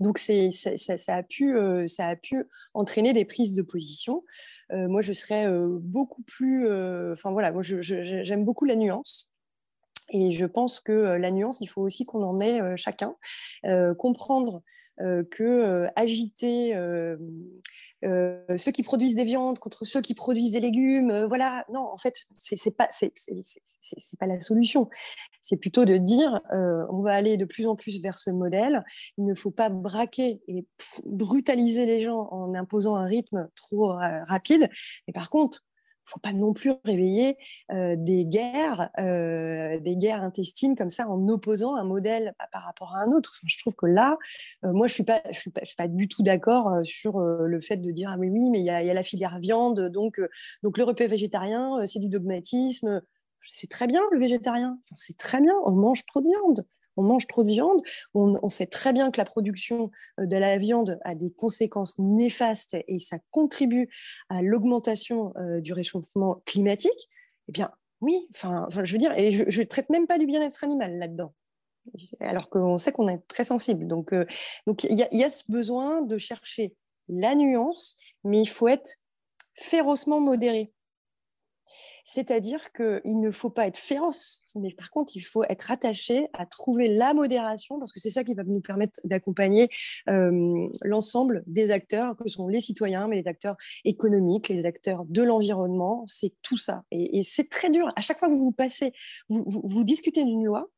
[0.00, 4.24] Donc ça, a pu, euh, ça a pu entraîner des prises de position.
[4.72, 6.66] Euh, moi, je serais euh, beaucoup plus...
[7.12, 9.30] Enfin voilà, moi, j'aime beaucoup la nuance.
[10.10, 13.16] Et je pense que la nuance, il faut aussi qu'on en ait chacun,
[13.98, 14.62] comprendre
[14.98, 17.16] que euh, agiter euh,
[18.56, 21.24] ceux qui produisent des viandes contre ceux qui produisent des légumes.
[21.24, 23.12] voilà, non, en fait, c'est pas c'est
[24.18, 24.88] pas la solution.
[25.42, 28.84] C'est plutôt de dire on va aller de plus en plus vers ce modèle.
[29.18, 30.66] Il ne faut pas braquer et
[31.04, 34.68] brutaliser les gens en imposant un rythme trop rapide.
[35.06, 35.65] Mais par contre,
[36.06, 37.36] faut pas non plus réveiller
[37.72, 42.94] euh, des guerres, euh, des guerres intestines comme ça en opposant un modèle par rapport
[42.96, 43.40] à un autre.
[43.44, 44.16] je trouve que là,
[44.64, 48.16] euh, moi, je suis suis pas, du tout d'accord sur le fait de dire ah
[48.18, 50.20] oui oui, mais il y, y, a la filière viande, donc
[50.62, 53.02] donc le repas végétarien, c'est du dogmatisme.
[53.42, 56.66] C'est très bien le végétarien, c'est très bien, on mange trop de viande
[56.96, 57.82] on mange trop de viande.
[58.14, 62.76] On, sait très bien que la production euh, de la viande a des conséquences néfastes
[62.88, 63.88] et ça contribue
[64.28, 67.08] à l'augmentation euh, du réchauffement climatique.
[67.48, 70.64] Eh bien, oui, enfin, je veux dire, et je ne traite même pas du bien-être
[70.64, 71.32] animal là-dedans
[72.20, 73.86] alors qu'on sait qu'on est très sensible.
[73.86, 74.26] Donc, euh,
[74.66, 76.74] donc il y, a ce besoin de chercher
[77.08, 78.96] la nuance, mais il faut être
[79.54, 80.72] férocement modéré.
[82.08, 86.46] C'est-à-dire qu'il ne faut pas être féroce, mais par contre, il faut être attaché à
[86.46, 89.68] trouver la modération, parce que c'est ça qui va nous permettre d'accompagner
[90.08, 95.22] euh, l'ensemble des acteurs, que sont les citoyens, mais les acteurs économiques, les acteurs de
[95.24, 96.84] l'environnement, c'est tout ça.
[96.92, 97.92] Et, c'est très dur.
[97.96, 98.92] À chaque fois que vous passez,
[99.28, 100.68] vous discutez d'une loi,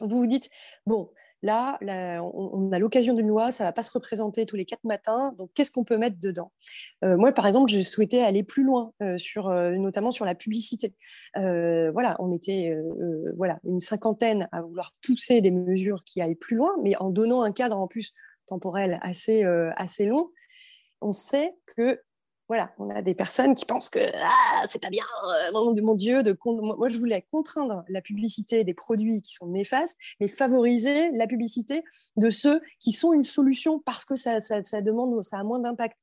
[0.00, 0.50] vous vous dites,
[0.84, 1.10] bon,
[1.42, 1.78] Là,
[2.22, 5.34] on, a l'occasion d'une loi, ça ne va pas se représenter tous les quatre matins.
[5.38, 6.52] Donc, qu'est-ce qu'on peut mettre dedans?
[7.02, 10.94] Euh, Moi, par exemple, je souhaitais aller plus loin, euh, euh, notamment sur la publicité.
[11.34, 12.76] voilà, on était
[13.36, 17.42] voilà, une cinquantaine à vouloir pousser des mesures qui aillent plus loin, mais en donnant
[17.42, 18.12] un cadre en plus
[18.46, 19.44] temporel assez,
[19.76, 20.30] assez long.
[21.00, 22.00] On sait que
[22.50, 25.04] voilà, on a des personnes qui pensent que ah, c'est pas bien,
[25.54, 29.96] euh, mon Dieu, de moi je voulais contraindre la publicité des produits qui sont néfastes,
[30.18, 31.84] mais favoriser la publicité
[32.16, 34.40] de ceux qui sont une solution parce que ça,
[34.82, 35.96] demande, ça a moins d'impact.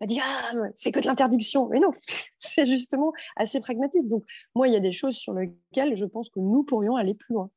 [0.00, 1.92] On dire ah, c'est que de l'interdiction, mais non,
[2.38, 4.08] c'est justement assez pragmatique.
[4.08, 7.12] Donc moi, il y a des choses sur lesquelles je pense que nous pourrions aller
[7.12, 7.50] plus loin.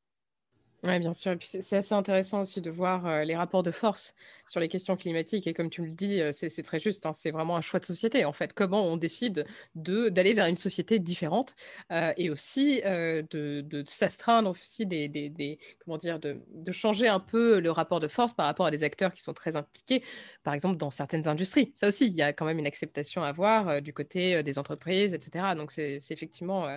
[0.85, 1.37] Oui, bien sûr.
[1.39, 4.15] C'est assez intéressant aussi de voir euh, les rapports de force
[4.47, 5.47] sur les questions climatiques.
[5.47, 7.05] Et comme tu me le dis, euh, c'est très juste.
[7.05, 8.51] Hein, c'est vraiment un choix de société, en fait.
[8.51, 11.55] Comment on décide d'aller vers une société différente
[11.91, 17.21] euh, et aussi de, de s'astreindre aussi des, des, comment dire, de, de, changer un
[17.21, 20.03] peu le rapport de force par rapport à des acteurs qui sont très impliqués,
[20.43, 21.71] par exemple dans certaines industries.
[21.75, 25.13] Ça aussi, il y a quand même une acceptation à avoir du côté des entreprises,
[25.13, 25.55] etc.
[25.55, 26.67] Donc c'est effectivement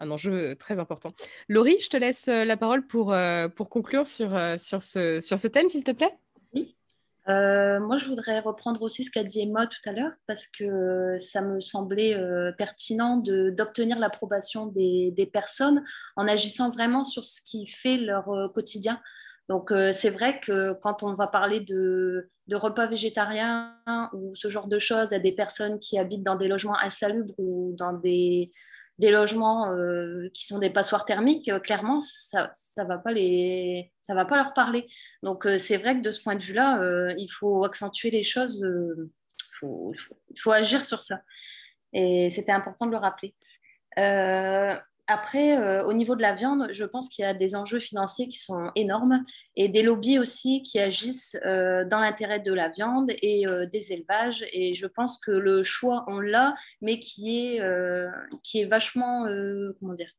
[0.00, 1.12] un enjeu très important.
[1.48, 3.12] Laurie, je te laisse la parole pour
[3.56, 6.16] pour conclure sur, euh, sur, ce, sur ce thème, s'il te plaît?
[6.54, 6.76] Oui.
[7.28, 11.16] Euh, moi, je voudrais reprendre aussi ce qu'a dit Emma tout à l'heure parce que
[11.18, 15.82] ça me semblait euh, pertinent d'obtenir l'approbation des, des, personnes
[16.14, 19.00] en agissant vraiment sur ce qui fait leur quotidien.
[19.48, 23.76] Donc, c'est vrai que quand on va parler de, de, repas végétariens
[24.12, 27.72] ou ce genre de choses à des personnes qui habitent dans des logements insalubres ou
[27.78, 28.50] dans des,
[28.98, 34.54] des logements euh, qui sont des passoires thermiques, euh, clairement, ça ne va, pas leur
[34.54, 34.88] parler.
[35.22, 38.64] Donc, euh, c'est vrai que de ce point de vue-là, il faut accentuer les choses,
[39.62, 39.94] il
[40.38, 41.20] faut, agir sur ça.
[41.92, 43.34] Et c'était important de le rappeler.
[45.08, 48.26] Après, euh, au niveau de la viande, je pense qu'il y a des enjeux financiers
[48.26, 49.22] qui sont énormes
[49.54, 53.92] et des lobbies aussi qui agissent euh, dans l'intérêt de la viande et euh, des
[53.92, 54.44] élevages.
[54.52, 57.62] Et je pense que le choix, on l'a, mais qui est,
[58.42, 59.26] qui est vachement,
[59.78, 60.10] comment dire,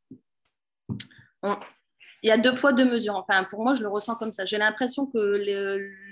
[2.24, 3.16] il y a deux poids, deux mesures.
[3.16, 4.46] Enfin, pour moi, je le ressens comme ça.
[4.46, 5.18] J'ai l'impression que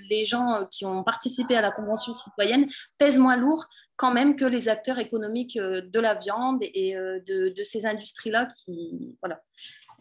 [0.08, 2.66] les, gens qui ont participé à la Convention citoyenne
[2.98, 7.18] pèsent moins lourd quand même que les acteurs économiques euh, de la viande et euh,
[7.26, 9.42] de, ces industries-là qui, voilà,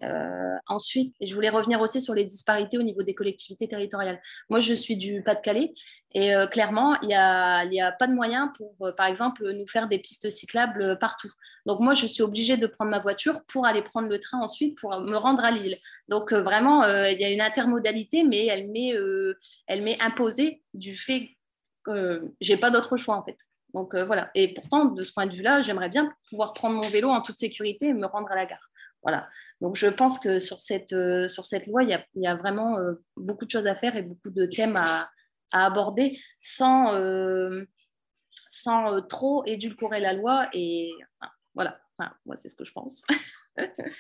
[0.04, 4.22] euh, ensuite, je voulais revenir aussi sur les disparités au niveau des collectivités territoriales.
[4.50, 5.74] Moi, je suis du Pas-de-Calais
[6.14, 10.00] et clairement, il n'y a, a, pas de moyens pour, par exemple, nous faire des
[10.00, 11.32] pistes cyclables partout.
[11.66, 14.78] Donc, moi, je suis obligée de prendre ma voiture pour aller prendre le train ensuite
[14.78, 15.78] pour me rendre à Lille.
[16.08, 18.70] Donc, vraiment, il y a une intermodalité, mais elle
[19.84, 21.32] m'est imposée du fait
[21.84, 23.38] que j'ai pas d'autre choix, en fait.
[23.76, 24.32] Donc, voilà.
[24.34, 27.38] Et pourtant, de ce point de vue-là, j'aimerais bien pouvoir prendre mon vélo en toute
[27.38, 28.72] sécurité et me rendre à la gare.
[29.06, 29.30] Voilà.
[29.62, 32.36] Donc je pense que sur cette, euh, sur cette loi, il y, a, y a
[32.36, 35.10] vraiment euh, beaucoup de choses à faire et beaucoup de thèmes à,
[35.52, 37.64] aborder sans, euh,
[38.50, 40.50] sans trop édulcorer la loi.
[40.54, 40.92] Et
[41.54, 41.80] voilà,
[42.26, 43.04] moi c'est ce que je pense.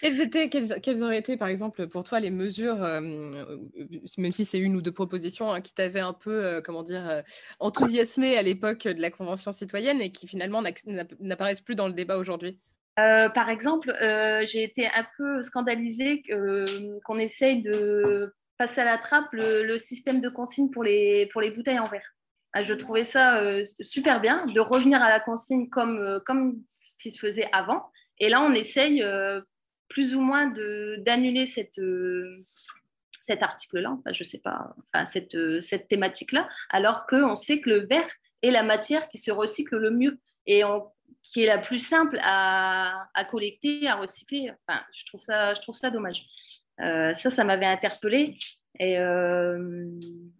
[0.01, 4.91] quelles, étaient, été, par exemple, pour toi, les mesures, même si c'est une ou deux
[4.91, 7.23] propositions hein, qui t'avaient un peu, comment dire,
[7.59, 10.61] enthousiasmé à l'époque de la Convention citoyenne et qui finalement
[11.19, 12.59] n'apparaissent plus dans le débat aujourd'hui?
[12.97, 16.65] Euh, par exemple, euh, j'ai été un peu scandalisée euh,
[17.03, 21.51] qu'on essaye de passer à la trappe le, système de consigne pour les, pour les
[21.51, 22.15] bouteilles en verre.
[22.53, 23.41] Ah, je trouvais ça
[23.81, 27.83] super bien de revenir à la consigne comme, comme ce qui se faisait avant.
[28.19, 29.03] Et là, on essaye
[29.87, 30.47] plus ou moins
[30.99, 31.81] d'annuler cette,
[33.21, 37.85] cet article-là, enfin, je sais pas, enfin, cette, cette thématique-là, alors qu'on sait que le
[37.85, 38.09] verre
[38.41, 40.19] est la matière qui se recycle le mieux.
[40.47, 40.63] Et
[41.31, 44.51] qui est la plus simple à, collecter, à recycler.
[44.67, 46.25] Enfin, je, trouve ça, je trouve ça dommage.
[46.81, 48.35] Euh, ça, ça m'avait interpellée.
[48.79, 49.89] Et euh,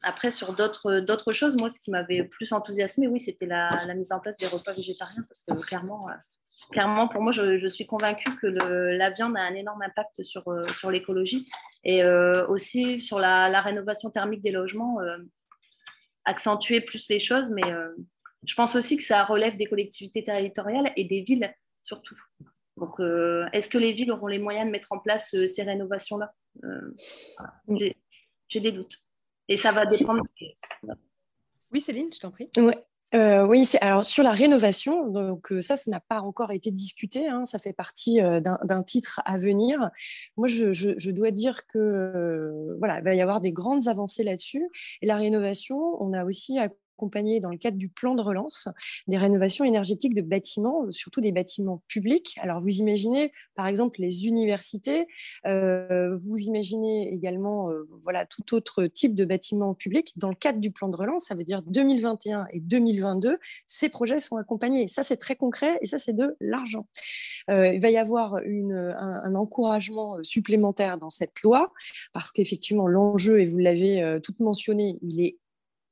[0.04, 4.20] après, sur d'autres choses, moi, ce qui m'avait plus enthousiasmé, oui, c'était la, mise en
[4.20, 6.14] place des repas végétariens, parce que clairement, euh,
[6.72, 10.92] clairement pour moi, je, suis convaincue que la viande a un énorme impact sur, sur
[10.92, 11.48] l'écologie
[11.84, 12.04] et
[12.48, 14.98] aussi sur la, la, rénovation thermique des logements,
[16.26, 17.70] accentuer plus les choses, mais
[18.46, 21.54] je pense aussi que ça relève des collectivités territoriales et des villes
[21.86, 22.20] surtout.
[22.78, 25.64] Donc, euh, est-ce que les villes auront les moyens de mettre en place euh, ces
[25.64, 26.34] rénovations-là?
[26.64, 26.94] Euh,
[28.50, 28.98] J'ai des doutes.
[29.48, 30.24] Et ça va dépendre.
[31.72, 32.50] Oui, Céline, je t'en prie.
[33.14, 37.28] Oui, alors sur la rénovation, donc ça, ça n'a pas encore été discuté.
[37.28, 39.90] Hein, ça fait partie d'un titre à venir.
[40.38, 44.68] Moi, je, je dois dire que voilà, il va y avoir des grandes avancées là-dessus.
[45.02, 46.58] Et la rénovation, on a aussi
[46.96, 48.70] accompagner dans le cadre du plan de relance
[49.08, 52.38] des rénovations énergétiques de bâtiments, surtout des bâtiments publics.
[52.42, 55.06] Alors vous imaginez par exemple les universités,
[55.46, 60.14] euh, vous imaginez également euh, voilà tout autre type de bâtiments publics.
[60.16, 64.20] Dans le cadre du plan de relance, ça veut dire 2021 et 2022, ces projets
[64.20, 64.88] sont accompagnés.
[64.88, 66.88] Ça c'est très concret et ça c'est de l'argent.
[67.50, 71.74] Euh, il va y avoir un, un, encouragement supplémentaire dans cette loi
[72.14, 75.38] parce qu'effectivement l'enjeu et vous l'avez tout mentionné, il est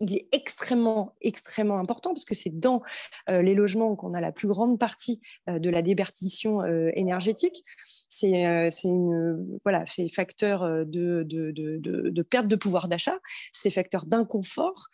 [0.04, 2.82] il est extrêmement, extrêmement important parce que c'est dans
[3.30, 6.64] les logements qu'on a la plus grande partie de la déperdition
[6.94, 7.64] énergétique.
[8.10, 8.44] C'est
[9.64, 13.18] voilà, facteur de, de, de, de, perte de pouvoir d'achat,
[13.52, 14.88] c'est facteur d'inconfort.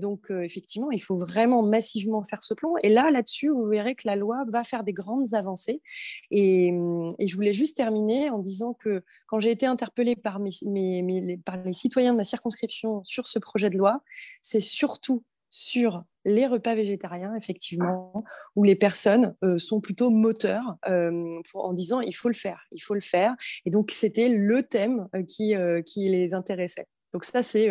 [0.00, 2.74] donc effectivement, il faut vraiment massivement faire ce plan.
[2.82, 5.82] Et là, là-dessus, vous verrez que la loi va faire des grandes avancées.
[6.30, 6.72] Et,
[7.18, 11.72] je voulais juste terminer en disant que quand j'ai été interpellée par, mes, par les
[11.72, 14.02] citoyens de ma circonscription sur ce projet de loi,
[14.42, 18.24] c'est surtout sur les repas végétariens, effectivement,
[18.54, 22.80] où les personnes euh, sont plutôt moteurs euh, en disant il faut le faire, il
[22.80, 23.34] faut le faire.
[23.64, 25.22] Et donc, c'était le thème euh,
[25.82, 26.86] qui, les intéressait.
[27.14, 27.70] Donc, ça, c'est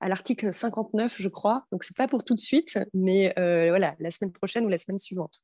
[0.00, 1.64] à l'article 59, je crois.
[1.72, 4.98] Donc, c'est pas pour tout de suite, mais voilà, la semaine prochaine ou la semaine
[4.98, 5.38] suivante.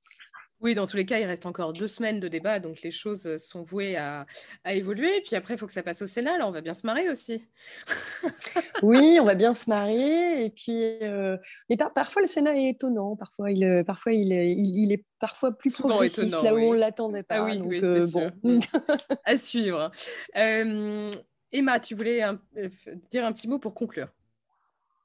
[0.60, 3.36] Oui, dans tous les cas, il reste encore deux semaines de débat, donc les choses
[3.38, 4.26] sont vouées à,
[4.66, 5.16] évoluer.
[5.16, 6.86] Et puis après, il faut que ça passe au Sénat, là, on va bien se
[6.86, 7.48] marrer aussi.
[8.82, 10.44] oui, on va bien se marrer.
[10.44, 11.38] Et puis, euh,
[11.94, 13.16] parfois, le Sénat est étonnant.
[13.16, 17.22] Parfois, il, euh, parfois, il, il, est parfois plus progressiste là où on ne l'attendait
[17.22, 17.36] pas.
[17.36, 18.30] Ah oui, oui euh, bon.
[19.24, 19.90] à suivre.
[20.34, 22.22] Emma, tu voulais
[23.10, 24.08] dire un petit mot pour conclure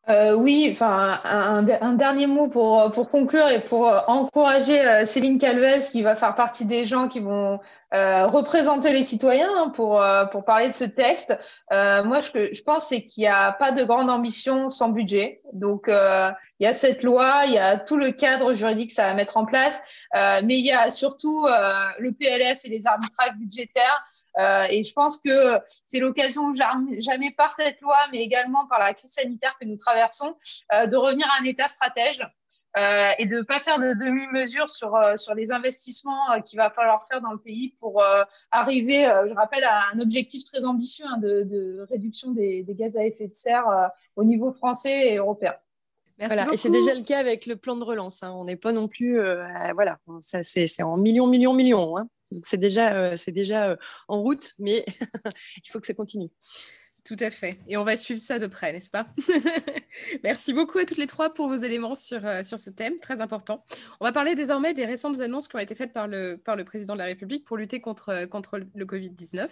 [0.07, 5.39] euh, oui, enfin, un, dernier mot pour, pour conclure et pour euh, encourager euh, Céline
[5.39, 7.59] Calvez, qui va faire partie des gens qui vont
[7.91, 11.33] représenter les citoyens hein, pour, pour parler de ce texte.
[11.71, 15.39] moi, ce que je pense, c'est qu'il n'y a pas de grande ambition sans budget.
[15.53, 19.07] Donc, il y a cette loi, il y a tout le cadre juridique que ça
[19.07, 19.81] va mettre en place,
[20.13, 21.47] mais il y a surtout
[21.99, 24.03] le PLF et les arbitrages budgétaires.
[24.39, 28.93] Euh, et je pense que c'est l'occasion, jamais par cette loi, mais également par la
[28.93, 30.35] crise sanitaire que nous traversons,
[30.73, 32.27] euh, de revenir à un État stratège.
[32.77, 37.07] Euh, et de ne pas faire de demi-mesure sur, sur les investissements qu'il va falloir
[37.07, 38.03] faire dans le pays pour
[38.51, 42.97] arriver, je rappelle, à un objectif très ambitieux hein, de, de, réduction des, des, gaz
[42.97, 43.63] à effet de serre
[44.17, 45.53] au niveau français et européen.
[46.19, 46.51] Merci voilà.
[46.53, 48.23] Et c'est déjà le cas avec le plan de relance.
[48.23, 48.33] Hein.
[48.35, 49.21] On n'est pas non plus,
[49.73, 51.97] voilà, c'est en millions, millions, millions.
[51.97, 52.09] Hein.
[52.31, 53.75] Donc c'est déjà, euh, déjà euh,
[54.07, 54.85] en route, mais
[55.63, 56.29] il faut que ça continue.
[57.05, 57.59] Tout à fait.
[57.67, 59.05] Et on va suivre ça de près, n'est-ce pas?
[60.23, 63.21] Merci beaucoup à toutes les trois pour vos éléments sur, euh, sur ce thème très
[63.21, 63.63] important.
[63.99, 66.63] On va parler désormais des récentes annonces qui ont été faites par le, par le
[66.63, 69.49] président de la République pour lutter contre, contre le Covid-19.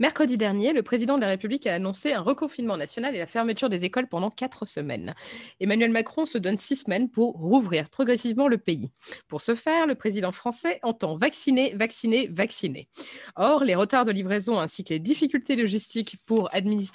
[0.00, 3.68] Mercredi dernier, le président de la République a annoncé un reconfinement national et la fermeture
[3.68, 5.14] des écoles pendant quatre semaines.
[5.60, 8.90] Emmanuel Macron se donne six semaines pour rouvrir progressivement le pays.
[9.28, 12.88] Pour ce faire, le président français entend vacciner, vacciner, vacciner.
[13.36, 16.85] Or, les retards de livraison ainsi que les difficultés logistiques pour administrer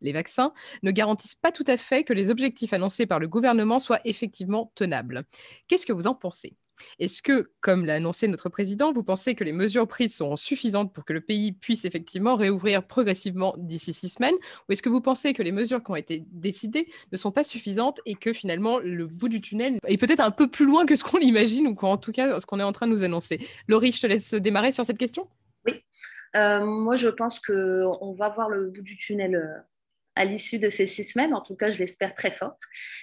[0.00, 3.80] les vaccins ne garantissent pas tout à fait que les objectifs annoncés par le gouvernement
[3.80, 5.24] soient effectivement tenables.
[5.68, 6.56] Qu'est-ce que vous en pensez?
[6.98, 10.92] Est-ce que, comme l'a annoncé notre président, vous pensez que les mesures prises seront suffisantes
[10.92, 14.34] pour que le pays puisse effectivement réouvrir progressivement d'ici six semaines?
[14.68, 17.44] Ou est-ce que vous pensez que les mesures qui ont été décidées ne sont pas
[17.44, 20.96] suffisantes et que finalement le bout du tunnel est peut-être un peu plus loin que
[20.96, 23.38] ce qu'on imagine ou qu'en tout cas ce qu'on est en train de nous annoncer?
[23.68, 25.24] Laurie, je te laisse démarrer sur cette question.
[25.66, 25.82] Oui,
[26.34, 29.58] moi, je pense qu'on va voir le bout du tunnel euh,
[30.16, 31.34] à l'issue de ces six semaines.
[31.34, 32.56] En tout cas, je l'espère très fort.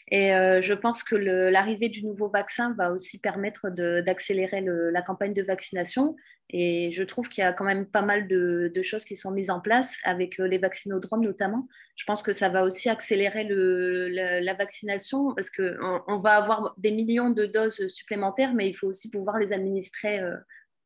[0.09, 5.33] Et euh, je pense que l'arrivée du nouveau vaccin va aussi permettre d'accélérer la campagne
[5.33, 6.15] de vaccination.
[6.49, 9.49] Et je trouve qu'il y a quand même pas mal de, choses qui sont mises
[9.49, 11.67] en place avec les vaccinodromes notamment.
[11.95, 16.91] Je pense que ça va aussi accélérer la, vaccination parce qu'on on va avoir des
[16.91, 20.19] millions de doses supplémentaires, mais il faut aussi pouvoir les administrer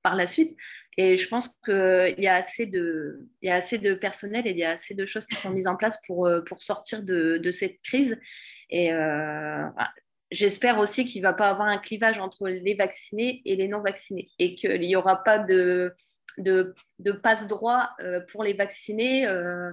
[0.07, 0.55] par la suite.
[0.95, 5.05] Et je pense qu'il y, a assez de, personnel et il y a assez de
[5.05, 8.17] choses qui sont mises en place pour, euh, sortir de, cette crise.
[8.69, 9.67] Et euh,
[10.31, 13.81] j'espère aussi qu'il ne va pas avoir un clivage entre les vaccinés et les non
[13.81, 15.93] vaccinés et qu'il n'y aura pas de
[17.21, 19.27] passe-droit euh, pour les vaccinés.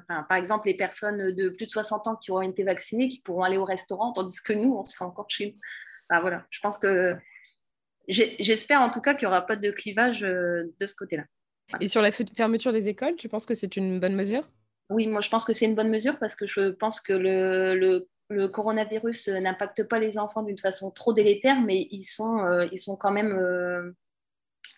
[0.09, 3.45] par exemple, les personnes de plus de 60 ans qui auront été vaccinées, qui pourront
[3.45, 5.53] aller au restaurant, tandis que nous, on sera encore chez
[6.11, 6.21] nous.
[6.21, 7.17] voilà, je pense que
[8.09, 11.25] J'espère en tout cas qu'il n'y aura pas de clivage euh, de ce côté-là.
[11.81, 14.49] Et sur la fermeture des écoles, tu penses que c'est une bonne mesure?
[14.91, 18.07] Oui, moi je pense que c'est une bonne mesure parce que je pense que le,
[18.29, 22.79] le, coronavirus n'impacte pas les enfants d'une façon trop délétère, mais ils sont, euh, ils
[22.79, 23.93] sont quand même euh,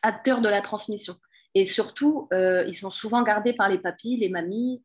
[0.03, 1.15] acteurs de la transmission.
[1.55, 4.85] Et surtout, ils sont souvent gardés par les papis, les mamies,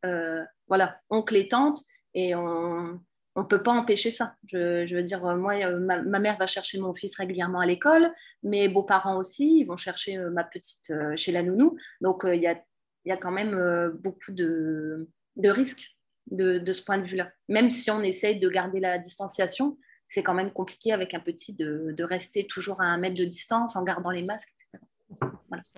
[0.66, 1.82] voilà, oncles et tantes.
[2.14, 2.98] Et on,
[3.34, 4.36] on ne peut pas empêcher ça.
[4.48, 8.68] Je, veux dire, moi, euh, ma, mère va chercher mon fils régulièrement à l'école, mes
[8.68, 11.76] beaux-parents aussi, ils vont chercher euh, ma petite euh, chez la nounou.
[12.00, 15.08] Donc, il y, a, quand même beaucoup de,
[15.42, 15.96] risques
[16.30, 17.30] de, ce point de vue-là.
[17.48, 21.54] Même si on essaye de garder la distanciation, c'est quand même compliqué avec un petit
[21.54, 24.84] de, rester toujours à un mètre de distance en gardant les masques, etc.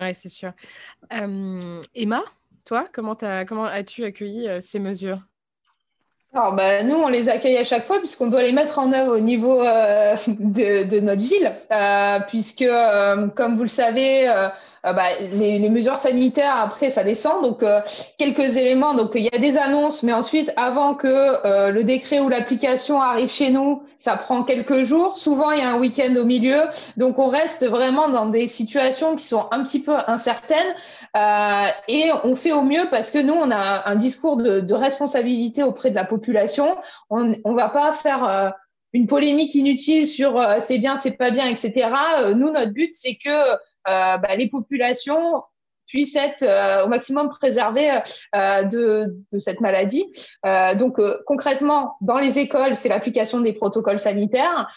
[0.01, 0.53] Oui, c'est sûr.
[1.09, 2.23] Emma,
[2.65, 5.25] toi, comment, as, comment as-tu accueilli ces mesures?
[6.35, 9.15] Alors, bah, nous, on les accueille à chaque fois puisqu'on doit les mettre en œuvre
[9.15, 14.27] au niveau euh, de, notre ville, euh, puisque, euh, comme vous le savez,
[14.93, 17.43] bah, les, mesures sanitaires, après, ça descend.
[17.43, 17.63] Donc,
[18.17, 18.93] quelques éléments.
[18.93, 23.29] Donc, il y a des annonces, mais ensuite, avant que le décret ou l'application arrive
[23.29, 25.17] chez nous, ça prend quelques jours.
[25.17, 26.61] Souvent, il y a un week-end au milieu.
[26.97, 30.75] Donc, on reste vraiment dans des situations qui sont un petit peu incertaines.
[31.87, 35.63] et on fait au mieux parce que nous, on a un discours de, de responsabilité
[35.63, 36.75] auprès de la population
[37.09, 38.49] on ne va pas faire euh,
[38.93, 41.89] une polémique inutile sur euh, c'est bien, c'est pas bien, etc.
[42.19, 43.55] Euh, nous, notre but, c'est que
[43.85, 45.43] bah, les populations
[45.87, 46.43] puissent être
[46.83, 47.99] au maximum préservées
[48.33, 50.03] de, cette maladie.
[50.79, 54.67] donc concrètement, dans les écoles, c'est l'application des protocoles sanitaires.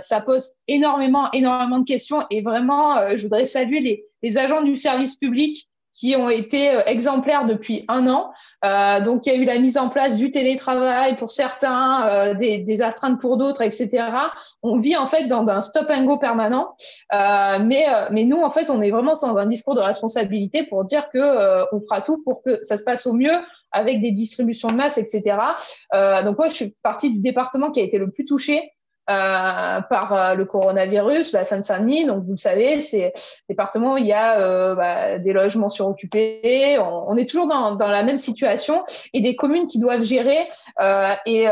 [0.00, 5.16] ça pose énormément, énormément de questions et vraiment, je voudrais saluer les agents du service
[5.16, 8.30] public qui ont été euh, exemplaires depuis un an.
[8.64, 12.34] Euh, donc, il y a eu la mise en place du télétravail pour certains, euh,
[12.34, 14.04] des, des, astreintes pour d'autres, etc.
[14.62, 16.74] On vit en fait dans un stop and go permanent.
[17.14, 20.64] Euh, mais, euh, mais nous, en fait, on est vraiment dans un discours de responsabilité
[20.64, 23.38] pour dire que euh, on fera tout pour que ça se passe au mieux
[23.72, 25.36] avec des distributions de masse, etc.
[26.24, 28.72] donc, moi, je suis partie du département qui a été le plus touché.
[29.08, 32.06] Euh, par euh, le coronavirus, la Seine-Saint-Denis.
[32.06, 33.12] Donc, vous le savez, c'est
[33.48, 36.76] département où il y a euh, bah, des logements suroccupés.
[36.80, 38.82] On, on est toujours dans, dans, la même situation
[39.12, 40.48] et des communes qui doivent gérer.
[41.24, 41.46] et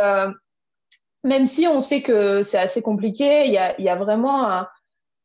[1.22, 4.68] même si on sait que c'est assez compliqué, il y a, y a vraiment un,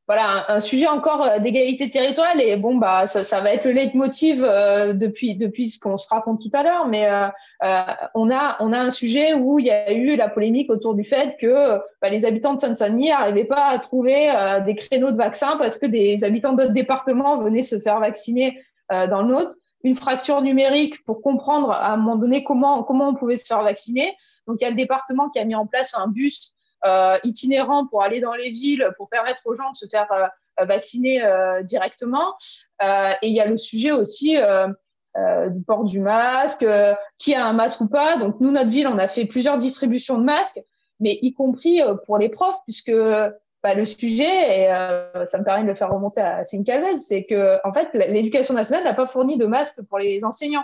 [0.09, 2.41] voilà, un, sujet encore euh, d'égalité territoriale.
[2.41, 6.07] Et bon, bah, ça, ça va être le leitmotiv euh, depuis, depuis ce qu'on se
[6.09, 6.87] raconte tout à l'heure.
[6.87, 7.27] Mais euh,
[7.61, 7.81] euh,
[8.15, 11.03] on, a, on a un sujet où il y a eu la polémique autour du
[11.03, 14.33] fait que bah, les habitants de Seine-Saint-Denis n'arrivaient pas à trouver
[14.65, 19.21] des créneaux de vaccins parce que des habitants d'autres départements venaient se faire vacciner dans
[19.21, 19.57] le nôtre.
[19.83, 23.61] Une fracture numérique pour comprendre à un moment donné comment, comment on pouvait se faire
[23.61, 24.15] vacciner.
[24.47, 26.58] Donc, il y a le département qui a mis en place un bus euh,
[27.23, 31.23] itinérants pour aller dans les villes, pour permettre aux gens de se faire euh, vacciner
[31.23, 32.35] euh, directement.
[32.81, 36.65] et il y a le sujet aussi du port du masque,
[37.17, 38.17] qui a un masque ou pas.
[38.17, 40.61] Donc nous, notre ville, on a fait plusieurs distributions de masques,
[40.99, 44.67] mais y compris pour les profs, puisque bah, le sujet, et
[45.25, 48.53] ça me permet de le faire remonter à Céline Calvez, c'est que en fait, l'éducation
[48.53, 50.63] nationale n'a pas fourni de masques pour les enseignants.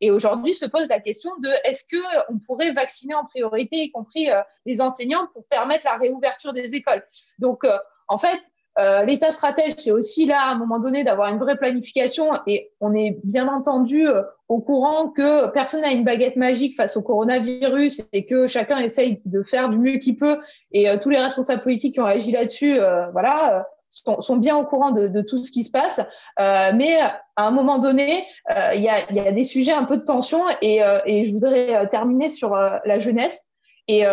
[0.00, 4.30] Et aujourd'hui se pose la question de est-ce qu'on pourrait vacciner en priorité, y compris
[4.30, 7.02] euh, les enseignants, pour permettre la réouverture des écoles?
[7.38, 7.76] Donc, euh,
[8.08, 8.40] en fait,
[8.78, 12.32] euh, l'État stratège, c'est aussi là, à un moment donné, d'avoir une vraie planification.
[12.46, 14.06] Et on est bien entendu
[14.48, 19.22] au courant que personne n'a une baguette magique face au coronavirus et que chacun essaye
[19.24, 20.38] de faire du mieux qu'il peut.
[20.72, 22.78] Et tous les responsables politiques qui ont agi là-dessus,
[23.12, 23.66] voilà,
[24.20, 26.00] sont, bien au courant de, tout ce qui se passe.
[26.40, 30.04] Euh, mais à un moment donné, euh, il y, a, des sujets un peu de
[30.04, 33.46] tension et, euh, je voudrais terminer sur la jeunesse.
[33.88, 34.04] Et,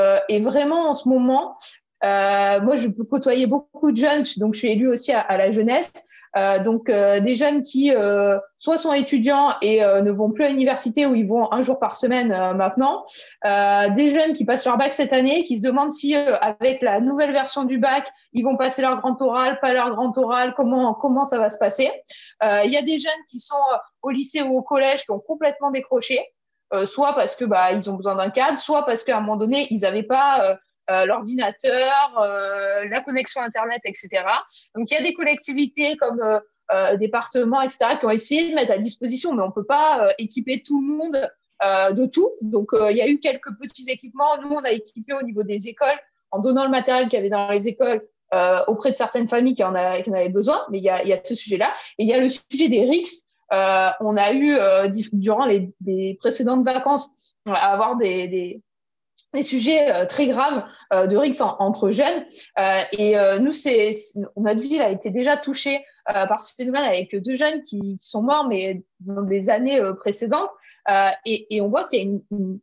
[0.41, 1.57] vraiment, en ce moment,
[2.03, 5.91] moi, je peux côtoyer beaucoup de jeunes, donc je suis élue aussi à la jeunesse.
[6.35, 10.49] Euh, donc euh, des jeunes qui euh, soit sont étudiants et ne vont plus à
[10.49, 13.05] l'université où ils vont un jour par semaine maintenant,
[13.43, 17.33] des jeunes qui passent leur bac cette année, qui se demandent si avec la nouvelle
[17.33, 21.25] version du bac ils vont passer leur grand oral, pas leur grand oral, comment comment
[21.25, 21.91] ça va se passer.
[22.41, 23.55] Il y a des jeunes qui sont
[24.01, 26.19] au lycée ou au collège qui ont complètement décroché.
[26.85, 29.67] soit parce que bah ils ont besoin d'un cadre, soit parce qu'à un moment donné
[29.71, 30.57] ils n'avaient pas
[30.89, 34.23] euh, l'ordinateur, euh, la connexion Internet, etc.
[34.75, 36.39] Donc, il y a des collectivités comme euh,
[36.73, 40.09] euh, départements, etc., qui ont essayé de mettre à disposition, mais on ne peut pas
[40.17, 41.29] équiper tout le monde
[41.95, 42.29] de tout.
[42.41, 44.37] Donc, il y a eu quelques petits équipements.
[44.41, 45.97] Nous, on a équipé au niveau des écoles
[46.31, 48.05] en donnant le matériel qu'il y avait dans les écoles
[48.67, 50.65] auprès de certaines familles qui en, avaient besoin.
[50.71, 51.71] Mais il y a, ce sujet-là.
[51.99, 53.23] Et il y a le sujet des RICS.
[53.51, 54.57] On a eu,
[55.13, 58.61] durant les, précédentes vacances, à avoir des,
[59.33, 60.63] des sujets euh, très graves
[60.93, 62.25] euh, de risque entre jeunes.
[62.59, 63.91] Euh, et nous, c'est
[64.37, 68.47] notre ville a été déjà touchée par ce phénomène avec deux jeunes qui, sont morts,
[68.47, 70.49] mais dans des années précédentes.
[71.25, 72.59] Et, et, on voit qu'il y a une, une,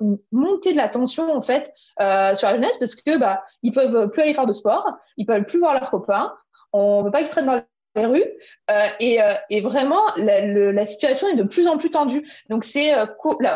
[0.00, 4.08] une, montée de la tension en fait sur la jeunesse parce que bah ils peuvent
[4.10, 4.86] plus aller faire de sport,
[5.16, 6.32] ils peuvent plus voir leurs copains,
[6.72, 7.62] on veut pas qu'ils traînent dans
[7.96, 8.24] les rues
[8.70, 12.26] euh, et, euh, et, vraiment la, la, situation est de plus en plus tendue.
[12.48, 13.06] Donc c'est euh,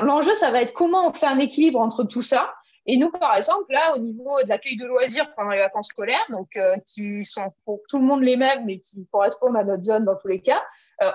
[0.03, 2.53] l'enjeu, ça va être comment on fait un équilibre entre tout ça.
[2.87, 6.27] Et nous, par exemple, là, au niveau de l'accueil de loisirs pendant les vacances scolaires,
[6.29, 10.05] donc qui sont pour tout le monde les mêmes, mais qui correspondent à notre zone
[10.05, 10.63] dans tous les cas,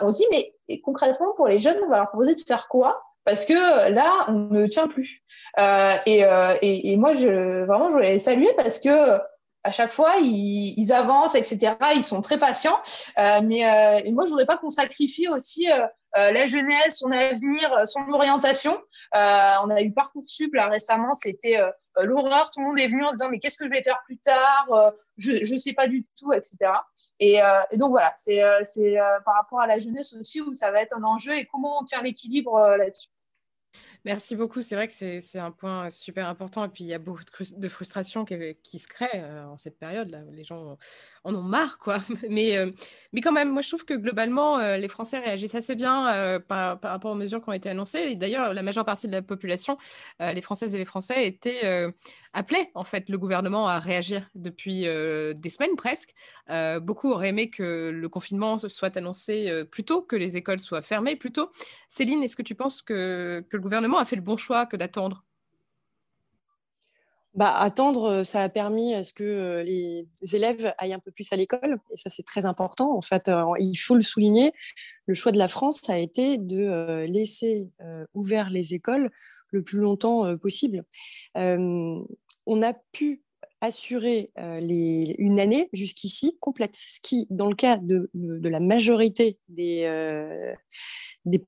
[0.02, 3.04] on se dit mais concrètement pour les jeunes, on va leur proposer de faire quoi?
[3.24, 5.22] Parce que là, on ne tient plus.
[5.60, 6.22] Euh, et,
[6.64, 9.20] et, et, moi, je, vraiment, je voulais saluer parce que
[9.64, 11.76] à chaque fois, ils, avancent, etc.
[11.96, 12.80] Ils sont très patients.
[13.18, 15.68] Euh, mais euh, moi, je voudrais pas qu'on sacrifie aussi
[16.16, 18.76] la jeunesse, son avenir, son orientation.
[19.14, 21.60] on a eu Parcoursup là récemment, c'était
[21.98, 22.50] l'horreur.
[22.52, 24.94] Tout le monde est venu en disant mais qu'est-ce que je vais faire plus tard?
[25.18, 26.58] Je ne sais pas du tout, etc.
[27.20, 27.40] Et,
[27.70, 28.42] et donc voilà, c'est
[29.24, 31.84] par rapport à la jeunesse aussi où ça va être un enjeu et comment on
[31.84, 33.10] tient l'équilibre là-dessus.
[34.06, 34.62] Merci beaucoup.
[34.62, 36.64] C'est vrai que c'est un point super important.
[36.64, 40.20] Et puis, il y a beaucoup de, frustration qui, se crée euh, en cette période-là.
[40.32, 40.78] Les gens
[41.26, 41.98] en ont marre, quoi.
[42.30, 42.72] Mais, euh,
[43.12, 46.80] mais quand même, moi, je trouve que globalement, euh, les Français réagissent assez bien par,
[46.80, 48.00] par, rapport aux mesures qui ont été annoncées.
[48.00, 49.78] Et d'ailleurs, la majeure partie de la population,
[50.20, 51.92] les Françaises et les Français, étaient
[52.34, 56.14] appelés, en fait, le gouvernement à réagir depuis des semaines presque.
[56.82, 61.16] beaucoup auraient aimé que le confinement soit annoncé plus tôt, que les écoles soient fermées
[61.16, 61.50] plus tôt.
[61.90, 65.26] Céline, est-ce que tu penses que, le gouvernement a fait le bon choix que d'attendre?
[67.36, 71.12] Bah, attendre, euh, ça a permis à ce que euh, les élèves aillent un peu
[71.12, 71.78] plus à l'école.
[71.94, 72.96] Et ça, c'est très important.
[72.96, 74.52] En fait, euh, il faut le souligner.
[75.06, 77.70] Le choix de la France a été de laisser
[78.14, 79.10] ouvert les écoles
[79.52, 80.84] le plus longtemps possible.
[81.36, 83.24] on a pu
[83.62, 89.86] assurer les, une année jusqu'ici complète, ce qui, dans le cas de, la majorité des,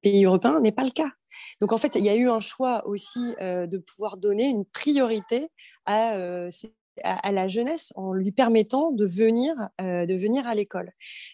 [0.02, 1.12] pays européens, n'est pas le cas.
[1.60, 4.66] Donc en fait, il y a eu un choix aussi euh, de pouvoir donner une
[4.66, 5.49] priorité
[5.86, 6.74] à euh, ces
[7.04, 10.92] à, la jeunesse en lui permettant de venir, euh, de venir à l'école.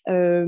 [0.07, 0.45] Euh,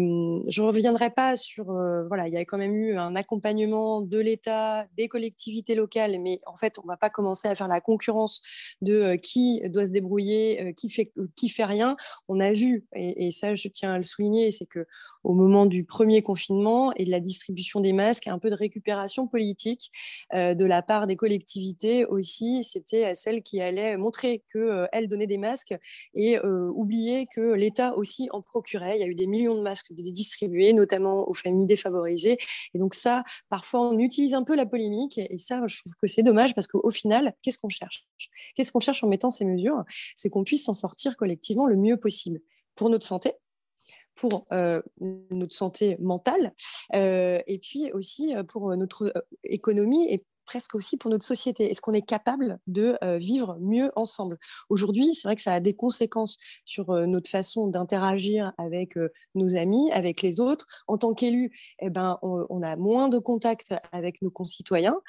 [0.48, 4.02] je ne reviendrai pas sur, euh, voilà, il y a quand même eu un accompagnement
[4.02, 7.68] de l'État, des collectivités locales, mais en fait, on ne va pas commencer à faire
[7.68, 8.42] la concurrence
[8.82, 11.96] de qui doit se débrouiller, qui fait, qui fait rien.
[12.28, 14.86] On a vu, et, et ça, je tiens à le souligner, c'est que
[15.24, 19.28] au moment du premier confinement et de la distribution des masques, un peu de récupération
[19.28, 19.92] politique
[20.34, 25.76] de la part des collectivités aussi, c'était celle qui allait montrer que donner des masques
[26.14, 28.98] et euh, oublier que l'État aussi en procurait.
[28.98, 32.38] Il y a eu des millions de masques distribués, notamment aux familles défavorisées.
[32.74, 35.18] Et donc ça, parfois, on utilise un peu la polémique.
[35.18, 38.08] Et ça, je trouve que c'est dommage parce qu'au final, qu'est-ce qu'on cherche?
[38.56, 39.84] Qu'est-ce qu'on cherche en mettant ces mesures?
[40.16, 42.40] C'est qu'on puisse s'en sortir collectivement le mieux possible
[42.76, 43.34] pour notre santé,
[44.20, 44.46] pour
[45.00, 46.54] notre santé mentale
[46.94, 49.14] et puis aussi pour notre
[49.44, 51.70] économie et presque aussi pour notre société.
[51.70, 54.40] Est-ce qu'on est capable de euh, vivre mieux ensemble?
[54.70, 59.10] Aujourd'hui, c'est vrai que ça a des conséquences sur euh, notre façon d'interagir avec euh,
[59.36, 60.66] nos amis, avec les autres.
[60.88, 61.52] En tant qu'élu,
[61.84, 65.00] eh ben, on, a moins de contact avec nos concitoyens,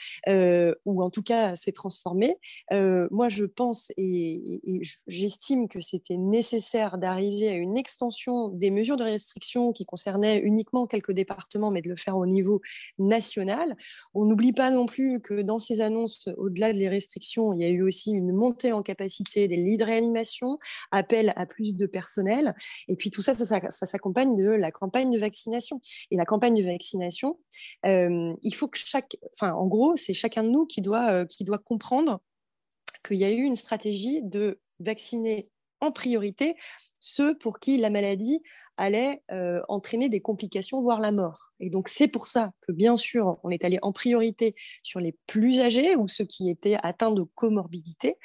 [0.84, 2.36] ou en tout cas, c'est transformé.
[2.70, 8.99] moi, je pense et, et j'estime que c'était nécessaire d'arriver à une extension des mesures
[8.99, 12.61] de restriction qui concernaient uniquement quelques départements, mais de le faire au niveau
[12.99, 13.76] national.
[14.14, 17.68] On n'oublie pas non plus que dans ces annonces, au-delà des restrictions, il y a
[17.68, 20.58] eu aussi une montée en capacité des lits de réanimation,
[20.90, 22.54] appel à plus de personnel.
[22.88, 25.80] Et puis tout ça, ça, s'accompagne de la campagne de vaccination.
[26.10, 27.38] Et la campagne de vaccination,
[27.86, 31.24] euh, il faut que chaque, enfin, en gros, c'est chacun de nous qui doit, euh,
[31.26, 32.20] qui doit comprendre
[33.06, 35.48] qu'il y a eu une stratégie de vacciner
[35.80, 36.56] en priorité
[37.00, 38.42] ceux pour qui la maladie
[38.76, 41.50] allait euh, entraîner des complications, voire la mort.
[41.58, 45.16] Et donc c'est pour ça que bien sûr, on est allé en priorité sur les
[45.26, 48.16] plus âgés ou ceux qui étaient atteints de comorbidité,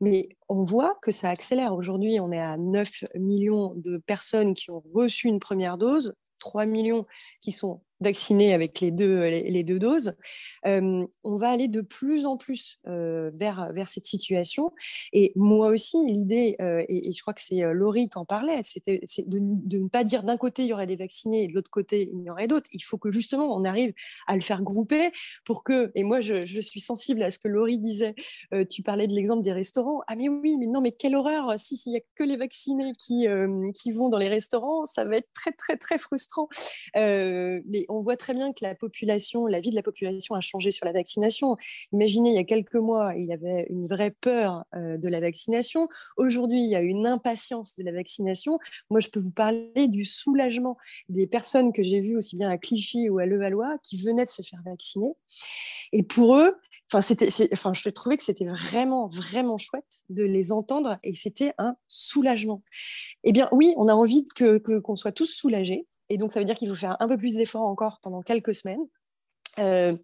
[0.00, 1.74] mais on voit que ça accélère.
[1.74, 6.66] Aujourd'hui, on est à 9 millions de personnes qui ont reçu une première dose, 3
[6.66, 7.06] millions
[7.40, 10.14] qui sont vaccinés avec les deux, les, deux doses,
[10.66, 14.72] euh, on va aller de plus en plus euh, vers, vers cette situation.
[15.12, 19.00] Et moi aussi, l'idée, euh, et, je crois que c'est Laurie qui en parlait, c'était
[19.26, 21.70] de, de, ne pas dire d'un côté il y aurait des vaccinés et de l'autre
[21.70, 22.68] côté il y aurait d'autres.
[22.72, 23.92] Il faut que justement on arrive
[24.26, 25.10] à le faire grouper
[25.44, 28.14] pour que, et moi je, je suis sensible à ce que Laurie disait,
[28.70, 30.00] tu parlais de l'exemple des restaurants.
[30.08, 32.92] Ah mais oui, mais non, mais quelle horreur, si s'il n'y a que les vaccinés
[32.98, 33.26] qui,
[33.74, 36.48] qui vont dans les restaurants, ça va être très très très frustrant.
[37.88, 40.86] On voit très bien que la population, la vie de la population a changé sur
[40.86, 41.56] la vaccination.
[41.92, 45.20] Imaginez, il y a quelques mois, il y avait une vraie peur euh, de la
[45.20, 45.88] vaccination.
[46.16, 48.58] Aujourd'hui, il y a une impatience de la vaccination.
[48.90, 50.76] Moi, je peux vous parler du soulagement
[51.08, 54.30] des personnes que j'ai vues aussi bien à Clichy ou à Levallois qui venaient de
[54.30, 55.12] se faire vacciner.
[55.92, 56.54] Et pour eux,
[56.92, 61.76] Enfin, c'était, je trouvais que c'était vraiment, vraiment chouette de les entendre et c'était un
[61.88, 62.62] soulagement.
[63.24, 66.46] Eh bien, oui, on a envie que, qu'on soit tous soulagés, et donc, ça veut
[66.46, 68.86] dire qu'il faut faire un peu plus d'efforts encore pendant quelques semaines.
[69.58, 69.96] Euh,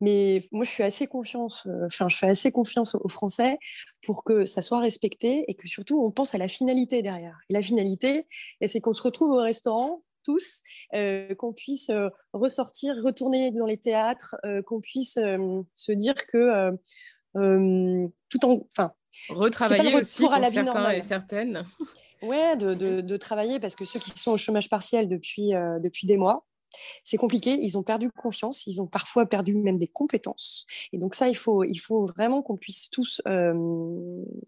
[0.00, 3.58] mais moi, je suis assez confiance, euh, enfin, je fais assez confiance aux Français
[4.02, 7.38] pour que ça soit respecté et que surtout on pense à la finalité derrière.
[7.48, 8.26] Et la finalité,
[8.64, 10.62] c'est qu'on se retrouve au restaurant tous,
[10.94, 11.90] euh, qu'on puisse
[12.32, 14.36] ressortir, retourner dans les théâtres,
[14.66, 16.70] qu'on puisse se dire que
[18.28, 18.92] tout en, enfin,
[19.30, 21.62] retravailler aussi pour, la certains et certaines.
[22.20, 26.04] Ouais, de, de, travailler parce que ceux qui sont au chômage partiel depuis, euh, depuis
[26.04, 26.44] des mois,
[27.04, 27.56] c'est compliqué.
[27.62, 30.66] Ils ont perdu confiance, ils ont parfois perdu même des compétences.
[30.92, 33.22] Et donc ça, il faut, il faut vraiment qu'on puisse tous,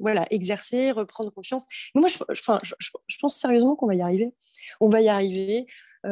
[0.01, 1.63] voilà, exercer, reprendre confiance.
[1.95, 4.35] Mais moi, je, enfin, je, pense sérieusement qu'on va y arriver.
[4.81, 5.67] On va y arriver.
[6.05, 6.11] et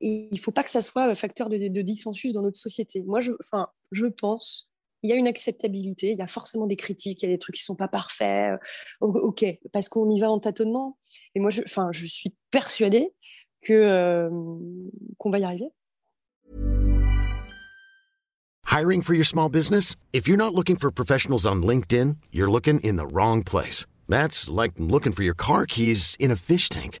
[0.00, 3.02] il ne faut pas que ça soit facteur de, de, dissensus dans notre société.
[3.02, 4.67] Moi, je, enfin, je pense
[5.02, 7.38] il y a une acceptabilité, il y a forcément des critiques, il y a des
[7.38, 8.58] trucs qui sont pas parfaits.
[9.00, 10.98] Ok, parce qu'on y va en tâtonnement.
[11.34, 13.14] Et moi, je, enfin, je suis persuadée
[13.62, 14.30] que euh,
[15.18, 15.68] qu'on va y arriver.
[18.70, 19.96] Hiring for your small business?
[20.12, 23.86] If you're not looking for professionals on LinkedIn, you're looking in the wrong place.
[24.08, 27.00] That's like looking for your car keys in a fish tank.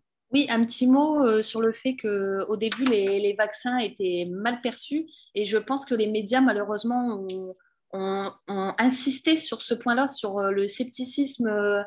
[0.33, 5.05] Oui, un petit mot euh, sur le fait qu'au début, les, vaccins étaient mal perçus.
[5.35, 7.55] Et je pense que les médias, malheureusement, ont,
[8.77, 11.85] insisté sur ce point-là, sur euh, le scepticisme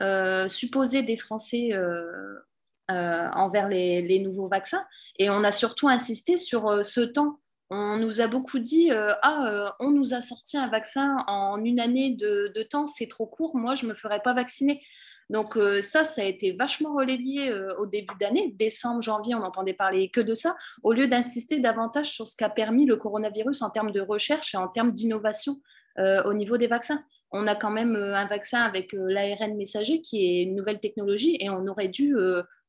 [0.00, 1.72] euh, supposé des Français
[2.88, 4.84] envers les, nouveaux vaccins.
[5.18, 7.40] Et on a surtout insisté sur ce temps.
[7.68, 12.16] On nous a beaucoup dit Ah, on nous a sorti un vaccin en une année
[12.16, 14.82] de, temps, c'est trop court, moi je ne me ferai pas vacciner.
[15.30, 20.10] Donc ça, ça a été vachement relayé au début d'année, décembre, janvier, on n'entendait parler
[20.10, 23.92] que de ça, au lieu d'insister davantage sur ce qu'a permis le coronavirus en termes
[23.92, 25.56] de recherche et en termes d'innovation
[25.98, 27.02] au niveau des vaccins.
[27.30, 31.48] On a quand même un vaccin avec l'ARN messager qui est une nouvelle technologie et
[31.48, 32.14] on aurait dû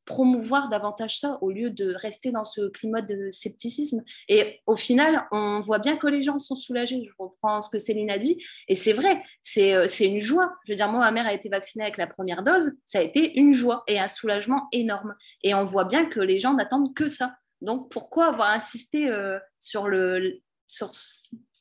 [0.06, 4.04] promouvoir davantage ça au lieu de rester dans ce climat de scepticisme.
[4.28, 7.04] Et au final, on voit bien que les gens sont soulagés.
[7.06, 8.44] Je reprends ce que Céline a dit.
[8.68, 10.54] Et c'est vrai, c'est euh, une joie.
[10.66, 12.74] Je veux dire, moi, ma mère a été vaccinée avec la première dose.
[12.86, 15.16] Ça a été une joie et un soulagement énorme.
[15.42, 17.36] Et on voit bien que les gens n'attendent que ça.
[17.62, 20.92] Donc, pourquoi avoir insisté euh, sur, le, sur,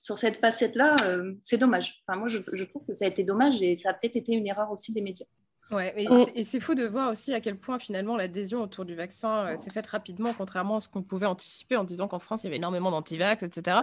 [0.01, 2.03] sur cette facette-là euh, C'est dommage.
[2.07, 4.32] Enfin, moi, je, je trouve que ça a été dommage et ça a peut-être été
[4.32, 5.26] une erreur aussi des médias.
[5.73, 5.95] Ouais,
[6.35, 9.57] et c'est fou de voir aussi à quel point finalement l'adhésion autour du vaccin euh,
[9.57, 12.49] s'est faite rapidement, contrairement à ce qu'on pouvait anticiper en disant qu'en France il y
[12.49, 13.79] avait énormément d'antivax, etc.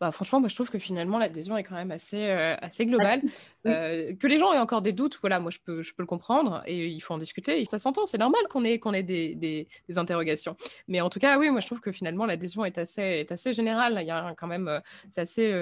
[0.00, 3.20] Bah, franchement, moi je trouve que finalement l'adhésion est quand même assez, euh, assez globale.
[3.66, 6.06] Euh, que les gens aient encore des doutes, voilà, moi je peux, je peux le
[6.06, 7.60] comprendre et il faut en discuter.
[7.60, 9.66] Et ça s'entend, c'est normal qu'on ait, qu'on ait des, des,
[9.98, 10.56] interrogations.
[10.88, 13.52] Mais en tout cas, oui, moi je trouve que finalement l'adhésion est assez, est assez
[13.52, 13.98] générale.
[14.00, 15.52] Il y a quand même, c'est assez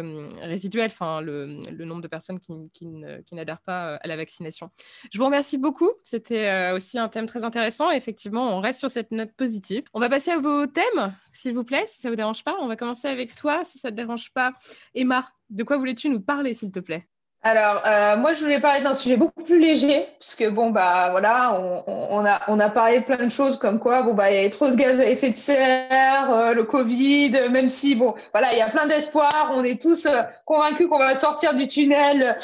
[0.40, 2.86] résiduel, enfin le, le, nombre de personnes qui, qui,
[3.26, 4.70] qui n'adhèrent pas à la vaccination.
[5.10, 5.71] Je vous remercie beaucoup
[6.02, 7.90] c'était euh, aussi un thème très intéressant.
[7.90, 9.84] effectivement, on reste sur cette note positive.
[9.94, 12.56] On va passer à vos thèmes, s'il vous plaît, si ça vous dérange pas.
[12.60, 14.52] On va commencer avec toi, si ça te dérange pas.
[14.94, 17.08] Emma, de quoi voulais-tu nous parler, s'il te plaît?
[17.44, 21.58] Alors, euh, moi, je voulais parler d'un sujet beaucoup plus léger, puisque bon, bah voilà,
[21.60, 24.38] on, on, a, on a parlé plein de choses comme quoi, bon, bah, il y
[24.38, 28.52] avait trop de gaz à effet de serre, euh, le Covid, même si, bon, voilà,
[28.52, 32.38] il y a plein d'espoir, on est tous euh, convaincus qu'on va sortir du tunnel,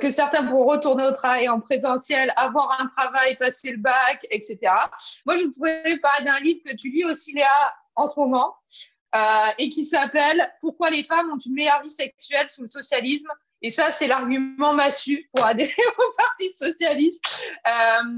[0.00, 4.58] que certains pourront retourner au travail en présentiel, avoir un travail, passer le bac, etc.
[5.26, 7.48] Moi, je voulais parler d'un livre que tu lis aussi, Léa,
[7.96, 8.54] en ce moment,
[9.58, 13.30] et qui s'appelle Pourquoi les femmes ont une meilleure vie sexuelle sous le socialisme?
[13.64, 17.46] Et ça, c'est l'argument massu pour adhérer au Parti socialiste.
[17.66, 17.70] Euh,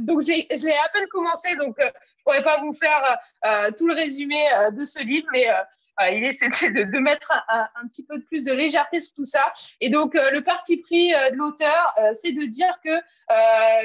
[0.03, 3.87] donc, j'ai à peine commencé, donc euh, je ne pourrais pas vous faire euh, tout
[3.87, 4.37] le résumé
[4.73, 5.47] de ce livre, mais
[6.11, 9.53] l'idée, c'était de, mettre un, un, petit peu de plus de légèreté sur tout ça.
[9.81, 12.91] Et donc, le parti pris de l'auteur, c'est de dire que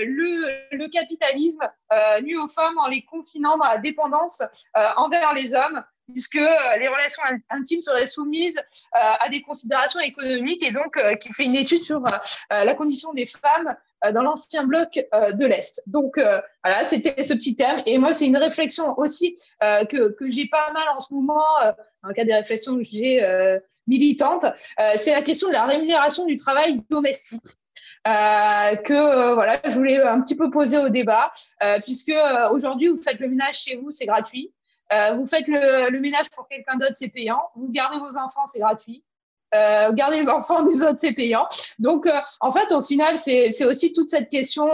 [0.04, 1.72] le, le, capitalisme
[2.24, 4.42] nuit aux femmes en les confinant dans la dépendance
[4.96, 10.64] envers les hommes puisque euh, les relations intimes seraient soumises euh, à des considérations économiques
[10.64, 12.04] et donc euh, qui fait une étude sur
[12.50, 13.76] la condition des femmes
[14.14, 15.84] dans l'ancien bloc de l'Est.
[15.86, 16.16] Donc
[16.64, 17.82] voilà, c'était ce petit thème.
[17.86, 21.44] Et moi, c'est une réflexion aussi que, que j'ai pas mal en ce moment,
[22.02, 23.24] dans le cas des réflexions que j'ai
[23.88, 24.46] militantes,
[24.96, 27.42] c'est la question de la rémunération du travail domestique.
[28.08, 31.32] Euh, que voilà, je voulais un petit peu poser au débat,
[31.84, 32.14] puisque
[32.52, 34.52] aujourd'hui vous faites le ménage chez vous, c'est gratuit.
[34.94, 37.42] Euh, vous faites le, ménage pour quelqu'un d'autre, c'est payant.
[37.56, 39.04] Vous gardez vos enfants, c'est gratuit.
[39.54, 41.46] Euh, garder les enfants des autres, c'est payant.
[41.78, 44.70] Donc, euh, en fait, au final, c'est aussi toute cette question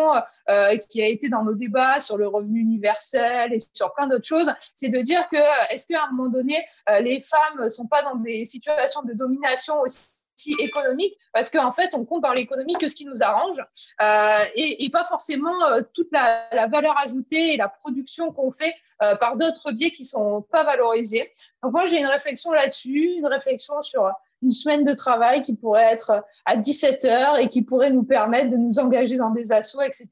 [0.49, 4.27] euh, qui a été dans nos débats sur le revenu universel et sur plein d'autres
[4.27, 4.51] choses.
[4.75, 6.63] C'est de dire que est-ce qu'à un moment donné,
[7.01, 10.16] les femmes sont pas dans des situations de domination aussi
[10.59, 13.59] économique, parce qu'en fait, on compte dans l'économie que ce qui nous arrange
[14.01, 18.73] euh, et, pas forcément euh, toute la, valeur ajoutée et la production qu'on fait
[19.03, 21.31] euh, par d'autres biais qui sont pas valorisés.
[21.61, 24.09] Donc moi, j'ai une réflexion là-dessus, une réflexion sur
[24.43, 28.49] une semaine de travail qui pourrait être à 17 heures et qui pourrait nous permettre
[28.51, 30.07] de nous engager dans des assos, etc.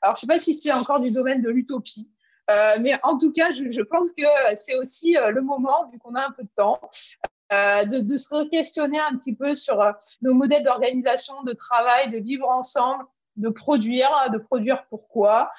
[0.00, 2.10] Alors, je ne sais pas si c'est encore du domaine de l'utopie,
[2.80, 4.22] mais en tout cas, je, pense que
[4.54, 6.78] c'est aussi le moment, vu qu'on a un peu de temps,
[7.52, 9.82] euh, de, de, se questionner un petit peu sur
[10.22, 13.04] nos modèles d'organisation, de travail, de vivre ensemble,
[13.36, 15.50] de produire, de produire pourquoi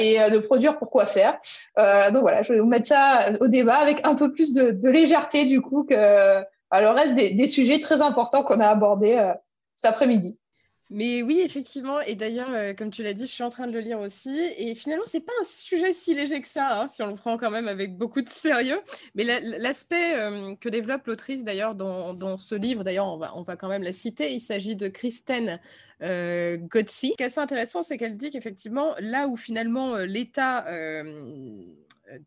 [0.00, 1.38] et de produire pourquoi faire.
[1.76, 5.44] donc voilà, je vais vous mettre ça au débat avec un peu plus de, légèreté
[5.44, 9.32] du coup que le reste des, des, sujets très importants qu'on a abordés
[9.76, 10.36] cet après-midi.
[10.90, 12.00] Mais oui, effectivement.
[12.00, 14.38] Et d'ailleurs, euh, comme tu l'as dit, je suis en train de le lire aussi.
[14.58, 17.38] Et finalement, c'est pas un sujet si léger que ça, hein, si on le prend
[17.38, 18.80] quand même avec beaucoup de sérieux.
[19.14, 23.82] Mais l'aspect euh, que développe l'autrice, d'ailleurs, dans, ce livre, d'ailleurs, on va, quand même
[23.82, 24.32] la citer.
[24.34, 25.58] Il s'agit de Kristen
[26.02, 27.10] euh, Gotzi.
[27.10, 30.66] Ce qui est assez intéressant, c'est qu'elle dit qu'effectivement, là où finalement euh, l'État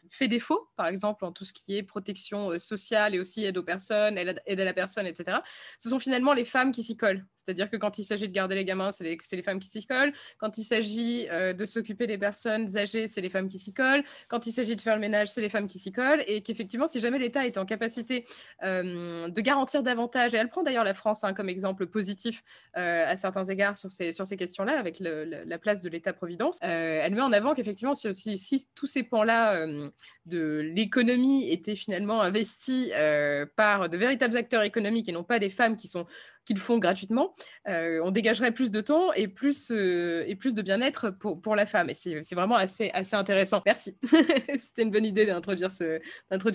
[0.10, 3.58] fait défaut, par exemple en tout ce qui est protection euh, sociale et aussi aide
[3.58, 5.38] aux personnes, aide à la personne, etc.,
[5.78, 7.26] ce sont finalement les femmes qui s'y collent.
[7.36, 10.12] C'est-à-dire que quand il s'agit de garder les gamins, c'est les, femmes qui s'y collent.
[10.38, 14.04] Quand il s'agit euh, de s'occuper des personnes âgées, c'est les femmes qui s'y collent.
[14.28, 16.24] Quand il s'agit de faire le ménage, c'est les femmes qui s'y collent.
[16.28, 18.26] Et qu'effectivement, si jamais l'État est en capacité
[18.62, 23.46] de garantir davantage, et elle prend d'ailleurs la France hein, comme exemple positif à certains
[23.46, 27.54] égards sur ces, sur ces questions-là, avec la place de l'État-providence, elle met en avant
[27.54, 29.90] qu'effectivement, si, si, tous ces pans-là euh,
[30.26, 35.50] de l'économie était finalement investie euh, par de véritables acteurs économiques et non pas des
[35.50, 36.06] femmes qui, sont,
[36.50, 37.34] le font gratuitement,
[37.70, 41.66] euh, on dégagerait plus de temps et plus, et plus de bien-être pour, pour la
[41.66, 41.90] femme.
[41.90, 43.62] Et c'est vraiment assez, assez intéressant.
[43.66, 43.98] Merci.
[44.60, 46.02] C'était une bonne idée d'introduire ce,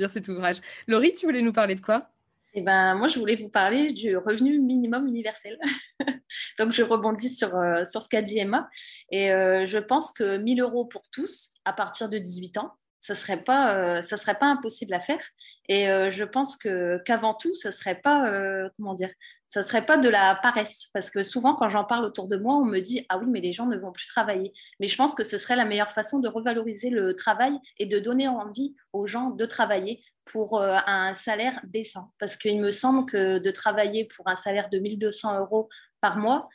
[0.09, 0.59] cet ouvrage.
[0.87, 2.11] Laurie, tu voulais nous parler de quoi?
[2.55, 5.59] Eh ben, moi, je voulais vous parler du revenu minimum universel.
[6.59, 7.53] Donc, je rebondis sur,
[7.91, 8.69] sur ce qu'a dit Emma.
[9.11, 13.43] Et je pense que 1000 euros pour tous à partir de 18 ans, ce serait
[13.43, 15.21] pas, euh, serait pas impossible à faire.
[15.69, 19.11] Et euh, je pense qu'avant tout, ce serait pas, euh, comment dire,
[19.49, 22.55] ça serait pas de la paresse, parce que souvent quand j'en parle autour de moi,
[22.55, 24.53] on me dit ah oui, mais les gens ne vont plus travailler.
[24.79, 27.99] Mais je pense que ce serait la meilleure façon de revaloriser le travail et de
[27.99, 32.13] donner envie aux gens de travailler pour un salaire décent.
[32.21, 35.69] Parce qu'il me semble que de travailler pour un salaire de 1200 euros
[36.01, 36.49] par mois,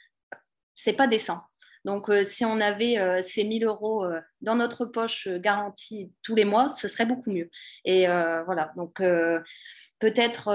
[0.73, 1.41] c'est pas décent.
[1.87, 6.35] Donc, euh, si on avait euh, ces 1000 euros euh, dans notre poche garantis tous
[6.35, 7.49] les mois, ce serait beaucoup mieux.
[7.85, 9.01] Et voilà, donc
[9.99, 10.45] peut-être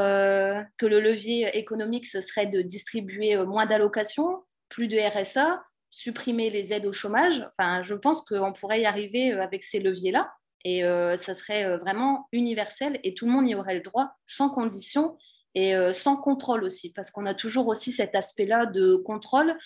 [0.76, 6.74] que le levier économique, ce serait de distribuer moins d'allocations, plus de RSA, supprimer les
[6.74, 7.42] aides au chômage.
[7.48, 10.30] Enfin, je pense qu'on pourrait y arriver avec ces leviers-là.
[10.64, 10.82] Et
[11.16, 15.16] ça serait vraiment universel et tout le monde y aurait le droit sans condition
[15.54, 19.56] et sans contrôle aussi, parce qu'on a toujours aussi cet aspect-là de contrôle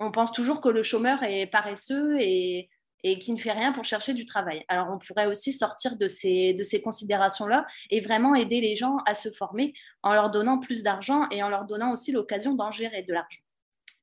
[0.00, 2.68] on pense toujours que le chômeur est paresseux et,
[3.02, 4.64] qui ne fait rien pour chercher du travail.
[4.68, 8.98] Alors, on pourrait aussi sortir de ces, de ces considérations-là et vraiment aider les gens
[9.06, 9.72] à se former
[10.02, 13.40] en leur donnant plus d'argent et en leur donnant aussi l'occasion d'en gérer de l'argent.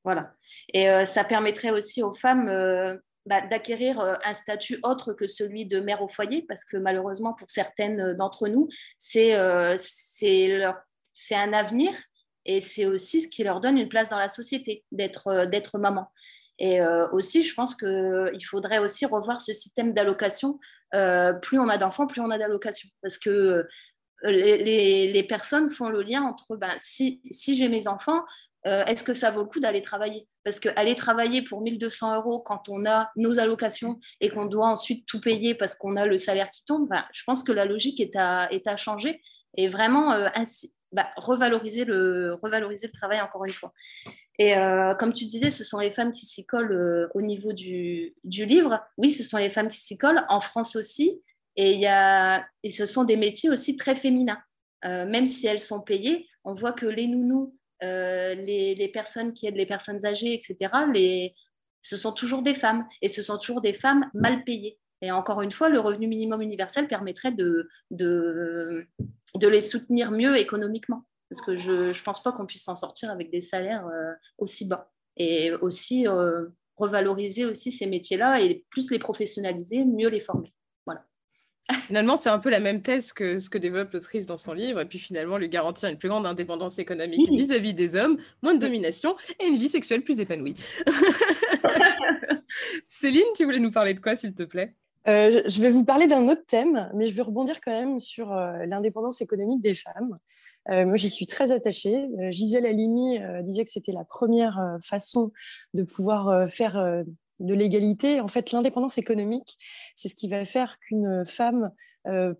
[0.06, 0.32] Voilà.
[0.72, 5.26] Et euh, ça permettrait aussi aux femmes euh, bah, d'acquérir euh, un statut autre que
[5.26, 8.68] celui de mère au foyer, parce que malheureusement, pour certaines d'entre nous,
[8.98, 9.76] c'est un
[11.52, 11.92] avenir
[12.46, 15.78] et c'est aussi ce qui leur donne une place dans la société, d'être euh, d'être
[15.78, 16.08] maman.
[16.58, 20.58] Et euh, aussi, je pense qu'il faudrait aussi revoir ce système d'allocation.
[20.94, 22.88] Euh, plus on a d'enfants, plus on a d'allocations.
[23.02, 23.66] Parce que
[24.22, 28.22] les, les, personnes font le lien entre ben, si, si j'ai mes enfants,
[28.64, 30.26] est-ce que ça vaut le coup d'aller travailler?
[30.42, 35.06] Parce qu'aller travailler pour 1200 euros quand on a nos allocations et qu'on doit ensuite
[35.06, 38.00] tout payer parce qu'on a le salaire qui tombe, ben, je pense que la logique
[38.00, 39.20] est à, est à changer.
[39.58, 40.12] Et vraiment,
[40.92, 42.38] bah, revaloriser, le,
[42.92, 43.72] travail encore une fois.
[44.38, 47.52] Et euh, comme tu disais, ce sont les femmes qui s'y collent euh, au niveau
[47.52, 48.80] du, livre.
[48.96, 51.22] Oui, ce sont les femmes qui s'y collent, en France aussi.
[51.56, 54.38] Et, y a, ce sont des métiers aussi très féminins.
[54.84, 59.56] Euh, même si elles sont payées, on voit que les nounous, les, personnes qui aident
[59.56, 60.70] les personnes âgées, etc.,
[61.82, 62.86] ce sont toujours des femmes.
[63.02, 64.78] Et ce sont toujours des femmes mal payées.
[65.02, 67.68] Et encore une fois, le revenu minimum universel permettrait de,
[69.38, 71.04] de les soutenir mieux économiquement.
[71.30, 74.68] Parce que je ne pense pas qu'on puisse s'en sortir avec des salaires euh, aussi
[74.68, 74.92] bas.
[75.16, 80.52] Et aussi euh, revaloriser aussi ces métiers-là et plus les professionnaliser, mieux les former.
[80.84, 81.04] Voilà.
[81.86, 84.80] Finalement, c'est un peu la même thèse que ce que développe l'autrice dans son livre,
[84.80, 88.60] et puis finalement lui garantir une plus grande indépendance économique vis-à-vis des hommes, moins de
[88.60, 90.54] domination et une vie sexuelle plus épanouie.
[92.86, 94.72] Céline, tu voulais nous parler de quoi, s'il te plaît?
[95.08, 98.32] Euh, je vais vous parler d'un autre thème, mais je vais rebondir quand même sur
[98.32, 100.18] euh, l'indépendance économique des femmes.
[100.68, 102.08] Euh, moi, j'y suis très attachée.
[102.30, 105.32] Gisèle Halimi disait que c'était la première façon
[105.74, 107.04] de pouvoir faire
[107.38, 108.20] de l'égalité.
[108.20, 109.56] En fait, l'indépendance économique,
[109.94, 111.70] c'est ce qui va faire qu'une femme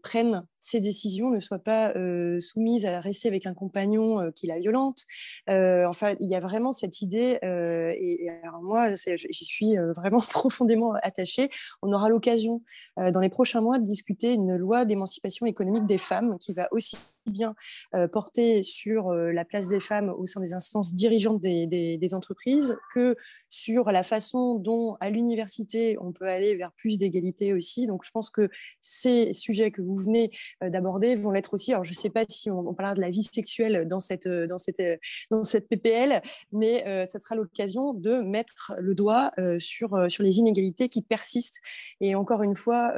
[0.03, 1.93] prenne ses décisions, ne soit pas
[2.41, 5.05] soumise à rester avec un compagnon qui la violente.
[5.49, 11.51] enfin, il y a vraiment cette idée, et, alors moi, j'y suis vraiment profondément attachée.
[11.83, 12.63] On aura l'occasion
[12.97, 16.97] dans les prochains mois de discuter une loi d'émancipation économique des femmes qui va aussi
[17.31, 17.55] bien
[17.95, 22.77] euh, porté sur euh, la place des femmes au sein des instances dirigeantes des, entreprises
[22.95, 23.17] que
[23.51, 27.87] sur la façon dont à l'université on peut aller vers plus d'égalité aussi.
[27.87, 28.49] Donc je pense que
[28.81, 30.31] ces sujets que vous venez
[30.63, 31.73] euh, d'aborder vont l'être aussi.
[31.73, 34.59] Alors je ne sais pas si on, parlera de la vie sexuelle dans cette, dans
[34.59, 34.83] cette,
[35.31, 36.23] dans cette PPL,
[36.53, 41.61] mais ça sera l'occasion de mettre le doigt sur, sur les inégalités qui persistent.
[42.01, 42.93] Et encore une fois,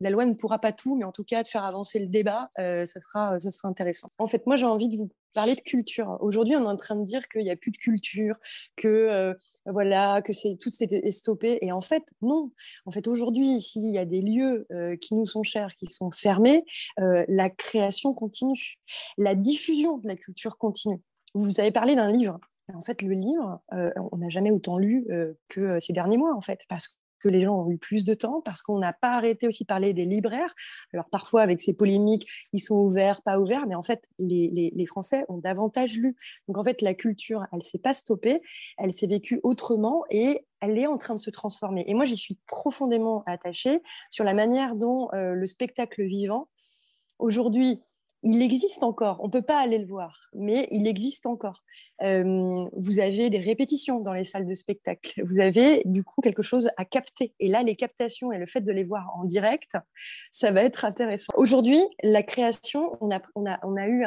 [0.00, 2.48] la loi ne pourra pas tout, mais en tout cas de faire avancer le débat,
[2.56, 3.68] ça, sera, ça sera
[4.18, 6.16] En fait, moi, j'ai envie de vous parler de culture.
[6.20, 8.38] Aujourd'hui, on est en train de dire qu'il n'y a plus de culture,
[8.76, 9.34] que euh,
[9.66, 11.58] voilà, que c'est tout est stoppé.
[11.60, 12.52] Et en fait, non.
[12.86, 16.10] En fait, aujourd'hui, s'il y a des lieux euh, qui nous sont chers, qui sont
[16.10, 16.64] fermés,
[17.00, 18.78] euh, la création continue,
[19.18, 21.00] la diffusion de la culture continue.
[21.34, 22.38] Vous avez parlé d'un livre.
[22.72, 25.06] En fait, le livre, on n'a jamais autant lu
[25.48, 28.42] que ces derniers mois, en fait, parce que les gens ont eu plus de temps,
[28.42, 30.54] parce qu'on n'a pas arrêté aussi de parler des libraires.
[30.92, 34.86] Alors parfois, avec ces polémiques, ils sont ouverts, pas ouverts, mais en fait, les, les,
[34.86, 36.14] Français ont davantage lu.
[36.46, 38.42] Donc en fait, la culture, elle ne s'est pas stoppée,
[38.76, 41.82] elle s'est vécue autrement et elle est en train de se transformer.
[41.86, 46.48] Et moi, j'y suis profondément attachée sur la manière dont euh, le spectacle vivant,
[47.18, 47.80] aujourd'hui,
[48.24, 49.18] il existe encore.
[49.20, 51.62] On ne peut pas aller le voir, mais il existe encore.
[52.02, 55.22] Euh, vous avez des répétitions dans les salles de spectacle.
[55.26, 57.34] Vous avez du coup quelque chose à capter.
[57.38, 59.76] Et là, les captations et le fait de les voir en direct,
[60.30, 61.32] ça va être intéressant.
[61.36, 64.04] Aujourd'hui, la création, on a, eu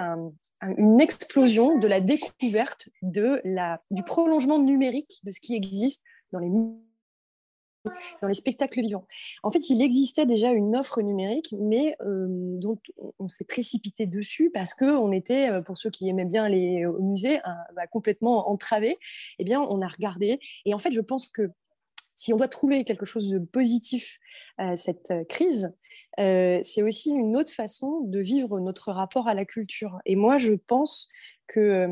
[0.77, 6.49] une explosion de la découverte du prolongement numérique de ce qui existe dans les
[8.21, 9.05] dans les spectacles vivants.
[9.43, 12.59] En fait, il existait déjà une offre numérique, mais euh,
[13.19, 17.01] on s'est précipité dessus parce qu'on était, euh, pour ceux qui aimaient bien aller au
[17.01, 17.39] musée,
[17.75, 18.97] bah, complètement entravés.
[19.39, 20.39] Eh bien, on a regardé.
[20.65, 21.49] Et en fait, je pense que
[22.15, 24.19] si on doit trouver quelque chose de positif
[24.57, 25.73] à cette euh, crise,
[26.17, 29.99] c'est aussi une autre façon de vivre notre rapport à la culture.
[30.07, 31.09] Et moi, je pense
[31.45, 31.87] que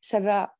[0.00, 0.54] ça va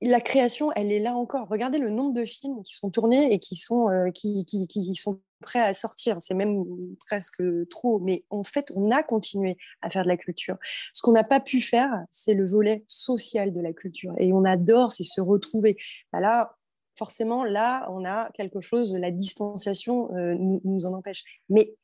[0.00, 1.48] la création, elle est là encore.
[1.48, 5.20] Regardez le nombre de films qui sont tournés et qui sont, euh, qui, qui, sont
[5.40, 6.16] prêts à sortir.
[6.20, 6.64] C'est même
[7.06, 7.98] presque trop.
[8.00, 10.56] Mais en fait, on a continué à faire de la culture.
[10.92, 14.14] Ce qu'on n'a pas pu faire, c'est le volet social de la culture.
[14.18, 15.76] Et on adore, c'est se retrouver.
[16.12, 16.56] Bah là,
[16.96, 21.24] forcément, là, on a quelque chose, la distanciation euh, nous, nous, en empêche.
[21.48, 21.74] Mais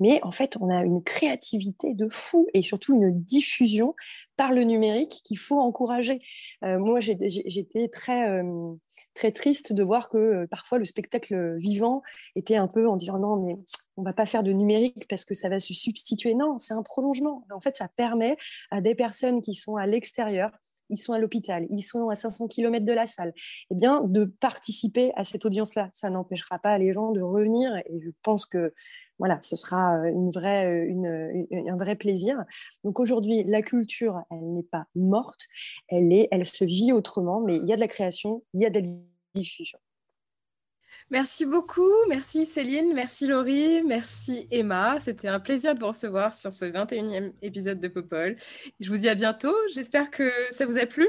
[0.00, 3.94] mais en fait, on a une créativité de fou et surtout une diffusion
[4.36, 6.20] par le numérique qu'il faut encourager.
[6.64, 8.72] Euh, moi, j'étais très, euh,
[9.14, 12.02] très triste de voir que euh, parfois le spectacle vivant
[12.34, 13.56] était un peu en disant non, mais
[13.96, 16.34] on va pas faire de numérique parce que ça va se substituer.
[16.34, 17.46] Non, c'est un prolongement.
[17.54, 18.36] En fait, ça permet
[18.70, 20.50] à des personnes qui sont à l'extérieur
[20.90, 23.32] ils sont à l'hôpital, ils sont à 500 km de la salle,
[23.70, 25.88] eh bien, de participer à cette audience-là.
[25.92, 28.74] Ça n'empêchera pas les gens de revenir et je pense que
[29.18, 32.44] voilà, ce sera euh, euh, une, un vrai plaisir.
[32.82, 35.46] Donc aujourd'hui, la culture, elle n'est pas morte,
[35.88, 38.66] elle, est, elle se vit autrement, mais il y a de la création, il y
[38.66, 38.86] a de la
[39.34, 39.78] diffusion.
[41.10, 44.98] Merci beaucoup, merci Céline, merci Laurie, merci Emma.
[45.02, 48.36] C'était un plaisir de vous recevoir sur ce 21e épisode de Popol.
[48.80, 51.08] Je vous dis à bientôt, j'espère que ça vous a plu.